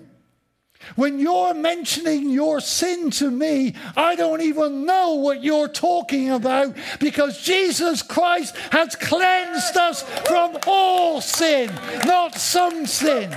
When 0.95 1.19
you're 1.19 1.53
mentioning 1.53 2.29
your 2.29 2.59
sin 2.59 3.09
to 3.11 3.31
me, 3.31 3.75
I 3.95 4.15
don't 4.15 4.41
even 4.41 4.85
know 4.85 5.15
what 5.15 5.43
you're 5.43 5.67
talking 5.67 6.31
about 6.31 6.75
because 6.99 7.41
Jesus 7.41 8.01
Christ 8.01 8.55
has 8.71 8.95
cleansed 8.95 9.77
us 9.77 10.03
from 10.27 10.57
all 10.67 11.21
sin, 11.21 11.73
not 12.05 12.35
some 12.35 12.85
sin. 12.85 13.35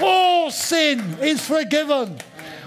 All 0.00 0.50
sin 0.50 1.18
is 1.20 1.46
forgiven 1.46 2.18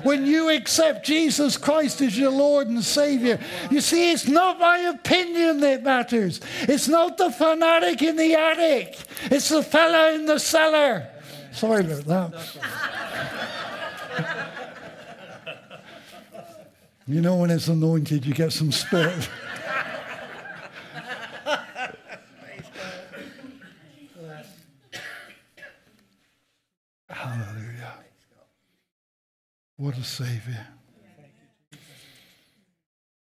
when 0.03 0.25
you 0.25 0.49
accept 0.49 1.05
Jesus 1.05 1.57
Christ 1.57 2.01
as 2.01 2.17
your 2.17 2.31
Lord 2.31 2.67
and 2.67 2.83
Savior. 2.83 3.39
You 3.69 3.81
see, 3.81 4.11
it's 4.11 4.27
not 4.27 4.59
my 4.59 4.79
opinion 4.79 5.59
that 5.59 5.83
matters. 5.83 6.39
It's 6.61 6.87
not 6.87 7.17
the 7.17 7.31
fanatic 7.31 8.01
in 8.01 8.15
the 8.15 8.33
attic. 8.33 8.97
It's 9.25 9.49
the 9.49 9.63
fellow 9.63 10.15
in 10.15 10.25
the 10.25 10.39
cellar. 10.39 11.09
Sorry 11.51 11.83
about 11.85 12.31
that. 12.31 12.33
you 17.07 17.21
know, 17.21 17.37
when 17.37 17.49
it's 17.49 17.67
anointed, 17.67 18.25
you 18.25 18.33
get 18.33 18.51
some 18.53 18.71
spirit. 18.71 19.29
Hallelujah. 27.09 27.93
What 29.77 29.97
a 29.97 30.03
Savior. 30.03 30.67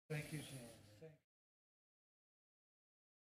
Thank 0.09 0.25
you, 0.31 0.39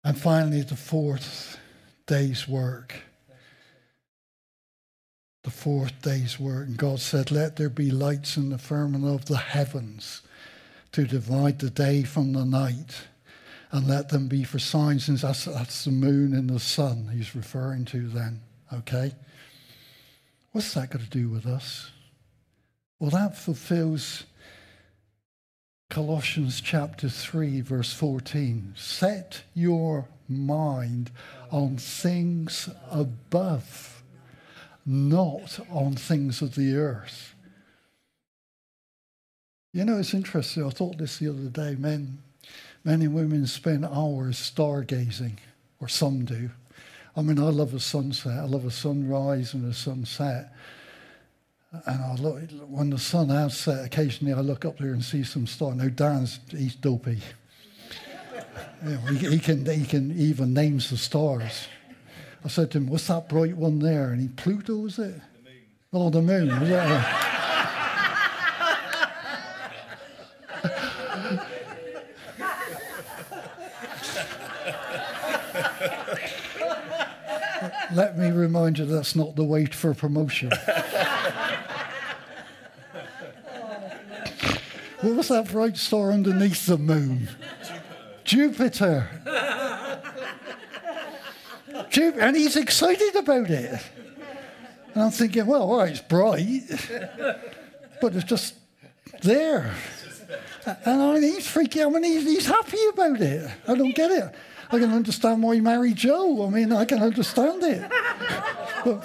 And 0.03 0.17
finally, 0.17 0.61
the 0.61 0.75
fourth 0.75 1.57
day's 2.05 2.47
work. 2.47 3.06
The 5.47 5.51
fourth 5.51 6.01
day's 6.01 6.37
work. 6.37 6.67
And 6.67 6.75
God 6.75 6.99
said, 6.99 7.31
Let 7.31 7.55
there 7.55 7.69
be 7.69 7.89
lights 7.89 8.35
in 8.35 8.49
the 8.49 8.57
firmament 8.57 9.05
of 9.05 9.27
the 9.27 9.37
heavens 9.37 10.21
to 10.91 11.07
divide 11.07 11.59
the 11.59 11.69
day 11.69 12.03
from 12.03 12.33
the 12.33 12.43
night. 12.43 13.07
And 13.71 13.87
let 13.87 14.09
them 14.09 14.27
be 14.27 14.43
for 14.43 14.59
signs. 14.59 15.07
And 15.07 15.17
that's, 15.17 15.45
that's 15.45 15.85
the 15.85 15.91
moon 15.91 16.33
and 16.33 16.49
the 16.49 16.59
sun 16.59 17.11
he's 17.13 17.33
referring 17.33 17.85
to 17.85 18.09
then. 18.09 18.41
Okay? 18.73 19.13
What's 20.51 20.73
that 20.73 20.89
got 20.89 20.99
to 20.99 21.09
do 21.09 21.29
with 21.29 21.45
us? 21.45 21.91
Well, 22.99 23.11
that 23.11 23.37
fulfills 23.37 24.25
Colossians 25.89 26.59
chapter 26.59 27.07
3, 27.07 27.61
verse 27.61 27.93
14. 27.93 28.73
Set 28.75 29.43
your 29.53 30.09
mind 30.27 31.09
on 31.51 31.77
things 31.77 32.67
above, 32.91 33.96
not 34.87 35.59
on 35.69 35.95
things 35.95 36.41
of 36.41 36.55
the 36.55 36.77
earth. 36.77 37.35
You 39.73 39.83
know, 39.83 39.97
it's 39.97 40.13
interesting. 40.13 40.65
I 40.65 40.69
thought 40.69 40.97
this 40.97 41.17
the 41.17 41.29
other 41.29 41.49
day. 41.49 41.75
Men, 41.75 42.19
men 42.85 43.01
and 43.01 43.13
women 43.13 43.45
spend 43.45 43.85
hours 43.85 44.37
stargazing, 44.37 45.33
or 45.81 45.89
some 45.89 46.23
do. 46.23 46.49
I 47.17 47.21
mean, 47.21 47.37
I 47.37 47.49
love 47.49 47.73
a 47.73 47.79
sunset. 47.81 48.39
I 48.39 48.45
love 48.45 48.65
a 48.65 48.71
sunrise 48.71 49.53
and 49.53 49.69
a 49.69 49.73
sunset. 49.73 50.53
And 51.85 52.01
I 52.01 52.15
look 52.15 52.49
when 52.69 52.89
the 52.89 52.97
sun 52.97 53.27
has 53.27 53.57
set. 53.57 53.85
Occasionally, 53.85 54.33
I 54.33 54.39
look 54.39 54.63
up 54.63 54.77
there 54.77 54.93
and 54.93 55.03
see 55.03 55.23
some 55.23 55.47
stars. 55.47 55.75
Now, 55.75 55.89
Dan's 55.89 56.39
he's 56.49 56.75
dopey. 56.75 57.19
You 58.83 58.91
know, 58.91 58.97
he, 58.97 59.29
he, 59.29 59.39
can 59.39 59.65
he 59.65 59.85
can 59.85 60.17
even 60.19 60.53
names 60.53 60.89
the 60.89 60.97
stars. 60.97 61.67
I 62.47 62.49
said 62.49 62.71
to 62.71 62.77
him, 62.77 62.87
"What's 62.87 63.07
that 63.07 63.27
bright 63.27 63.57
one 63.57 63.79
there?" 63.79 64.13
And 64.13 64.21
he, 64.21 64.29
"Pluto, 64.29 64.85
is 64.85 64.97
it?" 64.97 65.15
The 65.33 65.41
moon. 65.43 65.65
Oh, 65.91 66.09
the 66.09 66.21
moon. 66.21 66.49
Is 66.49 66.69
that 66.69 67.27
Let 77.93 78.17
me 78.17 78.31
remind 78.31 78.79
you 78.79 78.85
that's 78.85 79.13
not 79.13 79.35
the 79.35 79.43
wait 79.43 79.75
for 79.75 79.93
promotion. 79.93 80.49
What 85.01 85.15
was 85.17 85.27
that 85.27 85.49
bright 85.51 85.75
star 85.75 86.13
underneath 86.13 86.65
the 86.65 86.77
moon? 86.77 87.27
Jupiter. 88.23 89.09
Jupiter. 89.25 89.36
And 91.97 92.35
he's 92.35 92.55
excited 92.55 93.15
about 93.15 93.49
it. 93.49 93.81
And 94.93 95.03
I'm 95.03 95.11
thinking, 95.11 95.45
well, 95.45 95.75
right, 95.75 95.91
it's 95.91 96.01
bright, 96.01 96.63
but 98.01 98.15
it's 98.15 98.25
just 98.25 98.55
there. 99.21 99.73
And 100.85 101.01
I 101.01 101.13
mean, 101.13 101.23
he's 101.23 101.47
freaking. 101.47 101.85
I 101.85 101.89
mean, 101.89 102.03
he's, 102.03 102.23
he's 102.23 102.47
happy 102.47 102.77
about 102.93 103.21
it. 103.21 103.49
I 103.67 103.75
don't 103.75 103.95
get 103.95 104.11
it. 104.11 104.33
I 104.69 104.79
can 104.79 104.91
understand 104.91 105.41
why 105.43 105.55
he 105.55 105.61
married 105.61 105.95
Joe. 105.95 106.45
I 106.45 106.49
mean, 106.49 106.73
I 106.73 106.85
can 106.85 107.01
understand 107.01 107.63
it. 107.63 107.89
But, 108.83 109.03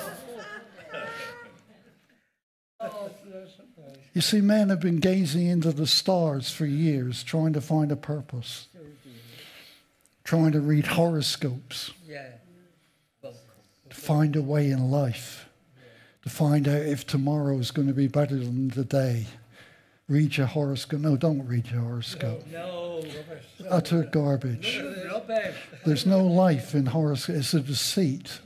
You 4.14 4.20
see, 4.20 4.40
men 4.43 4.68
have 4.68 4.80
been 4.80 4.99
gazing 4.99 5.47
into 5.47 5.72
the 5.72 5.86
stars 5.86 6.51
for 6.51 6.66
years, 6.66 7.22
trying 7.22 7.55
to 7.55 7.61
find 7.62 7.90
a 7.90 7.97
purpose, 7.97 8.66
trying 10.24 10.53
to 10.53 10.61
read 10.61 10.86
horoscopes, 10.86 11.93
to 12.07 12.41
find 13.93 14.36
a 14.36 14.43
way 14.43 14.70
in 14.70 14.90
life, 14.90 15.47
to 16.22 16.30
find 16.30 16.68
out 16.68 16.82
if 16.82 17.07
tomorrow 17.07 17.59
is 17.59 17.70
going 17.70 17.88
to 17.88 17.95
be 17.95 18.09
better 18.09 18.36
than 18.36 18.70
today. 18.70 19.26
Read 20.09 20.36
your 20.36 20.47
horoscope. 20.47 21.01
No, 21.01 21.16
don't 21.16 21.47
read 21.47 21.70
your 21.70 21.80
horoscope. 21.80 22.47
No, 22.53 23.03
Utter 23.70 24.03
garbage. 24.03 24.82
There's 25.86 26.07
no 26.07 26.24
life 26.24 26.74
in 26.74 26.86
horoscope. 26.86 27.36
It's 27.36 27.55
a 27.55 27.61
deceit, 27.61 28.40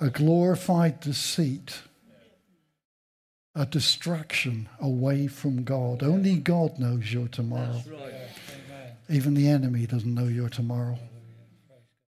a 0.00 0.10
glorified 0.10 1.00
deceit 1.00 1.80
a 3.58 3.66
distraction 3.66 4.68
away 4.80 5.26
from 5.26 5.64
God. 5.64 6.04
Only 6.04 6.36
God 6.36 6.78
knows 6.78 7.12
your 7.12 7.26
tomorrow. 7.26 7.82
Right. 7.90 8.14
Even 9.10 9.34
the 9.34 9.48
enemy 9.48 9.84
doesn't 9.84 10.14
know 10.14 10.28
your 10.28 10.48
tomorrow. 10.48 10.96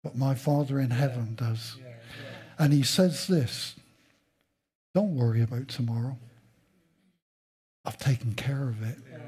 But 0.04 0.16
my 0.16 0.36
Father 0.36 0.78
in 0.78 0.90
heaven 0.90 1.34
does. 1.34 1.76
Yeah. 1.80 1.89
And 2.60 2.72
he 2.74 2.82
says 2.82 3.26
this 3.26 3.74
Don't 4.94 5.16
worry 5.16 5.42
about 5.42 5.66
tomorrow. 5.68 6.18
I've 7.86 7.96
taken 7.96 8.34
care 8.34 8.68
of 8.68 8.82
it. 8.82 8.98
You, 8.98 9.18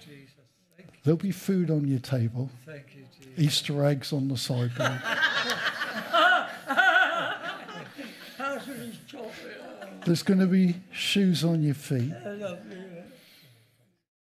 Jesus. 0.00 0.32
Thank 0.76 0.88
you, 0.90 0.98
There'll 1.04 1.18
be 1.18 1.30
food 1.30 1.70
on 1.70 1.86
your 1.86 2.00
table, 2.00 2.48
thank 2.64 2.96
you, 2.96 3.04
Jesus. 3.20 3.38
Easter 3.38 3.84
eggs 3.84 4.14
on 4.14 4.28
the 4.28 4.38
sideboard. 4.38 4.90
How's 8.38 8.66
with 8.66 8.78
his 8.78 8.96
chocolate? 9.06 10.04
There's 10.06 10.22
going 10.22 10.40
to 10.40 10.46
be 10.46 10.76
shoes 10.90 11.44
on 11.44 11.62
your 11.62 11.74
feet. 11.74 12.14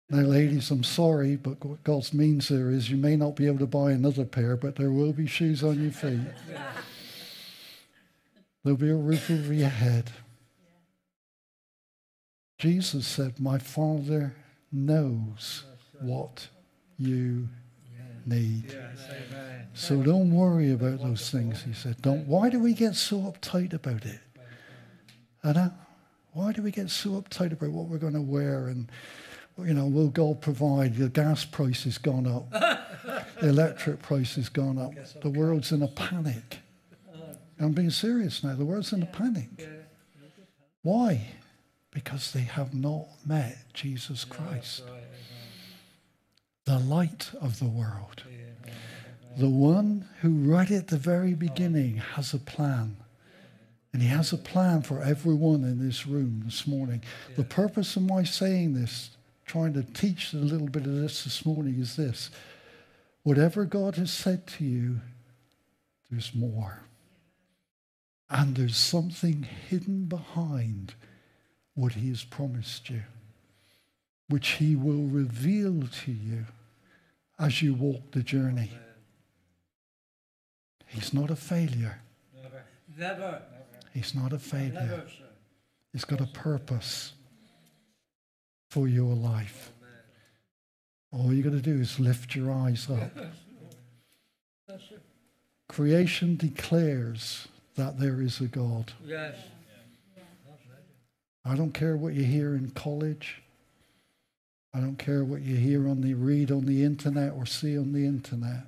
Now, 0.09 0.21
ladies, 0.21 0.69
I'm 0.69 0.83
sorry, 0.83 1.35
but 1.35 1.65
what 1.65 1.83
God 1.83 2.13
means 2.13 2.47
there 2.49 2.69
is 2.69 2.91
you 2.91 2.97
may 2.97 3.15
not 3.15 3.35
be 3.35 3.47
able 3.47 3.59
to 3.59 3.65
buy 3.65 3.91
another 3.91 4.23
pair, 4.23 4.55
but 4.55 4.75
there 4.75 4.91
will 4.91 5.11
be 5.11 5.25
shoes 5.25 5.63
on 5.63 5.81
your 5.81 5.91
feet. 5.91 6.19
There'll 8.63 8.77
be 8.77 8.89
a 8.89 8.95
roof 8.95 9.29
over 9.29 9.53
your 9.53 9.69
head. 9.69 10.11
Jesus 12.57 13.05
said, 13.05 13.39
My 13.39 13.59
Father 13.59 14.35
knows 14.71 15.63
what 15.99 16.47
you 16.97 17.47
need. 18.25 18.75
So 19.73 20.01
don't 20.01 20.31
worry 20.31 20.71
about 20.71 21.01
those 21.01 21.29
things, 21.29 21.63
he 21.63 21.73
said. 21.73 22.01
Don't. 22.01 22.27
Why 22.27 22.49
do 22.49 22.59
we 22.59 22.73
get 22.73 22.95
so 22.95 23.19
uptight 23.21 23.73
about 23.73 24.05
it? 24.05 24.19
I. 25.43 25.71
Why 26.33 26.51
do 26.51 26.61
we 26.61 26.69
get 26.69 26.91
so 26.91 27.19
uptight 27.19 27.51
about 27.51 27.71
what 27.71 27.87
we're 27.87 27.97
going 27.97 28.13
to 28.13 28.21
wear 28.21 28.67
and, 28.67 28.91
you 29.57 29.73
know, 29.73 29.87
will 29.87 30.09
God 30.09 30.39
provide? 30.39 30.95
The 30.95 31.09
gas 31.09 31.45
price 31.45 31.85
has 31.85 31.97
gone 31.97 32.27
up. 32.27 32.51
the 33.41 33.49
electric 33.49 34.03
price 34.03 34.35
has 34.35 34.47
gone 34.47 34.77
up. 34.77 34.93
The 35.21 35.31
world's 35.31 35.71
in 35.71 35.81
a 35.81 35.87
panic. 35.87 36.59
I'm 37.59 37.73
being 37.73 37.89
serious 37.89 38.43
now. 38.43 38.55
The 38.55 38.65
world's 38.65 38.93
in 38.93 39.03
a 39.03 39.07
panic. 39.07 39.49
Why? 40.83 41.27
Because 41.91 42.31
they 42.31 42.41
have 42.41 42.73
not 42.73 43.07
met 43.25 43.57
Jesus 43.73 44.23
Christ, 44.23 44.83
the 46.65 46.79
light 46.79 47.31
of 47.41 47.59
the 47.59 47.65
world. 47.65 48.23
The 49.37 49.49
one 49.49 50.07
who, 50.21 50.51
right 50.51 50.69
at 50.71 50.87
the 50.87 50.97
very 50.97 51.33
beginning, 51.33 51.97
has 51.97 52.33
a 52.33 52.39
plan. 52.39 52.97
And 53.93 54.01
he 54.01 54.09
has 54.09 54.33
a 54.33 54.37
plan 54.37 54.81
for 54.81 55.01
everyone 55.01 55.63
in 55.63 55.83
this 55.83 56.05
room 56.05 56.41
this 56.45 56.67
morning. 56.67 57.03
The 57.35 57.43
purpose 57.43 57.95
of 57.95 58.03
my 58.03 58.23
saying 58.23 58.73
this, 58.73 59.11
trying 59.45 59.73
to 59.73 59.83
teach 59.83 60.33
a 60.33 60.37
little 60.37 60.67
bit 60.67 60.85
of 60.85 60.93
this 60.95 61.23
this 61.23 61.45
morning, 61.45 61.79
is 61.79 61.95
this 61.95 62.29
whatever 63.23 63.65
God 63.65 63.95
has 63.95 64.11
said 64.11 64.45
to 64.47 64.63
you, 64.63 65.01
there's 66.09 66.33
more. 66.35 66.83
And 68.29 68.55
there's 68.55 68.75
something 68.75 69.43
hidden 69.43 70.05
behind 70.05 70.95
what 71.75 71.93
he 71.93 72.09
has 72.09 72.23
promised 72.23 72.89
you, 72.89 73.03
which 74.27 74.49
he 74.49 74.75
will 74.75 75.07
reveal 75.07 75.83
to 76.03 76.11
you 76.11 76.45
as 77.39 77.61
you 77.61 77.73
walk 77.73 78.11
the 78.11 78.23
journey. 78.23 78.71
He's 80.87 81.13
not 81.13 81.29
a 81.29 81.35
failure. 81.35 82.01
Never. 82.35 82.63
Never. 82.97 83.41
He's 83.93 84.13
not 84.15 84.33
a 84.33 84.39
failure. 84.39 85.05
He's 85.93 86.05
got 86.05 86.21
a 86.21 86.27
purpose 86.27 87.13
for 88.69 88.87
your 88.87 89.15
life. 89.15 89.71
All 91.11 91.33
you 91.33 91.41
got 91.43 91.53
to 91.53 91.61
do 91.61 91.79
is 91.79 91.99
lift 91.99 92.35
your 92.35 92.51
eyes 92.51 92.89
up. 92.89 93.11
Creation 95.69 96.35
declares 96.35 97.47
that 97.77 97.99
there 97.99 98.21
is 98.21 98.41
a 98.41 98.45
God. 98.45 98.91
Yes. 99.05 99.35
I 101.45 101.55
don't 101.55 101.73
care 101.73 101.95
what 101.95 102.13
you 102.13 102.25
hear 102.25 102.55
in 102.55 102.71
college. 102.71 103.41
I 104.73 104.79
don't 104.79 104.97
care 104.97 105.23
what 105.23 105.41
you 105.41 105.55
hear 105.55 105.87
on 105.87 106.01
the 106.01 106.13
read 106.13 106.51
on 106.51 106.65
the 106.65 106.83
internet 106.83 107.33
or 107.33 107.45
see 107.45 107.77
on 107.77 107.93
the 107.93 108.05
internet. 108.05 108.65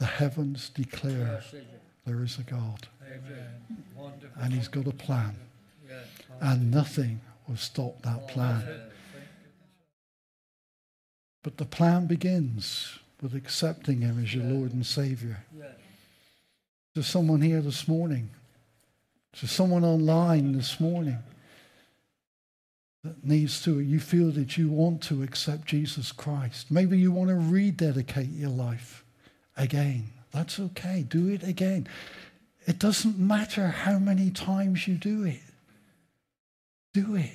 The 0.00 0.06
heavens 0.06 0.68
declare 0.68 1.42
there 2.04 2.22
is 2.22 2.38
a 2.38 2.42
God 2.42 2.88
Amen. 3.06 4.14
And 4.40 4.52
he's 4.52 4.68
got 4.68 4.86
a 4.86 4.92
plan 4.92 5.36
and 6.40 6.70
nothing 6.70 7.20
will 7.46 7.56
stop 7.56 8.02
that 8.02 8.28
plan. 8.28 8.62
But 11.42 11.56
the 11.56 11.64
plan 11.64 12.06
begins 12.06 12.98
with 13.22 13.34
accepting 13.34 14.00
him 14.00 14.22
as 14.22 14.34
your 14.34 14.44
Lord 14.44 14.72
and 14.72 14.84
Savior. 14.84 15.44
There's 16.98 17.06
someone 17.06 17.42
here 17.42 17.60
this 17.60 17.86
morning. 17.86 18.28
There's 19.40 19.52
someone 19.52 19.84
online 19.84 20.50
this 20.50 20.80
morning 20.80 21.18
that 23.04 23.24
needs 23.24 23.62
to, 23.62 23.78
you 23.78 24.00
feel 24.00 24.32
that 24.32 24.58
you 24.58 24.68
want 24.68 25.00
to 25.02 25.22
accept 25.22 25.66
Jesus 25.66 26.10
Christ. 26.10 26.72
Maybe 26.72 26.98
you 26.98 27.12
want 27.12 27.28
to 27.28 27.36
rededicate 27.36 28.30
your 28.30 28.50
life 28.50 29.04
again. 29.56 30.08
That's 30.32 30.58
okay. 30.58 31.06
Do 31.08 31.28
it 31.28 31.44
again. 31.44 31.86
It 32.66 32.80
doesn't 32.80 33.16
matter 33.16 33.68
how 33.68 34.00
many 34.00 34.32
times 34.32 34.88
you 34.88 34.96
do 34.96 35.22
it. 35.22 35.42
Do 36.94 37.14
it. 37.14 37.30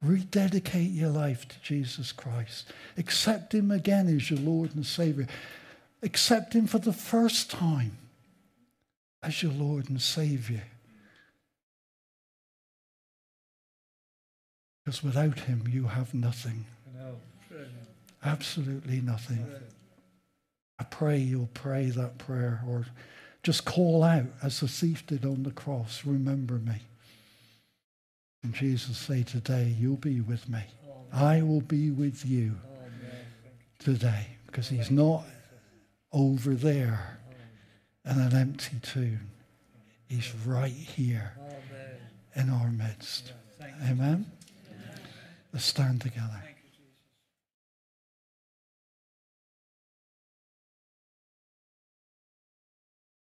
Rededicate 0.00 0.90
your 0.90 1.10
life 1.10 1.46
to 1.48 1.60
Jesus 1.60 2.12
Christ. 2.12 2.72
Accept 2.96 3.52
Him 3.52 3.70
again 3.70 4.08
as 4.08 4.30
your 4.30 4.40
Lord 4.40 4.74
and 4.74 4.86
Savior. 4.86 5.26
Accept 6.02 6.54
Him 6.54 6.66
for 6.66 6.78
the 6.78 6.94
first 6.94 7.50
time 7.50 7.98
as 9.24 9.42
your 9.42 9.52
Lord 9.52 9.88
and 9.88 10.00
Savior. 10.00 10.62
Because 14.84 15.02
without 15.02 15.40
Him, 15.40 15.64
you 15.68 15.86
have 15.86 16.12
nothing. 16.12 16.66
Absolutely 18.22 19.00
nothing. 19.00 19.46
I 20.78 20.84
pray 20.84 21.18
you'll 21.18 21.50
pray 21.54 21.90
that 21.90 22.18
prayer 22.18 22.62
or 22.68 22.86
just 23.42 23.64
call 23.64 24.02
out 24.02 24.26
as 24.42 24.60
the 24.60 24.68
thief 24.68 25.06
did 25.06 25.24
on 25.24 25.42
the 25.42 25.50
cross, 25.50 26.02
remember 26.04 26.54
me. 26.54 26.80
And 28.42 28.54
Jesus 28.54 28.98
say 28.98 29.22
today, 29.22 29.74
you'll 29.78 29.96
be 29.96 30.20
with 30.20 30.48
me. 30.48 30.62
I 31.12 31.42
will 31.42 31.60
be 31.60 31.90
with 31.90 32.26
you 32.26 32.56
today 33.78 34.26
because 34.46 34.68
he's 34.68 34.90
not 34.90 35.24
over 36.12 36.54
there 36.54 37.18
in 38.04 38.20
an 38.20 38.34
empty 38.34 38.78
tomb. 38.82 39.30
He's 40.08 40.34
right 40.46 40.70
here 40.72 41.32
in 42.36 42.50
our 42.50 42.70
midst. 42.70 43.32
Amen? 43.88 44.26
Let's 45.52 45.64
stand 45.64 46.00
together. 46.00 46.42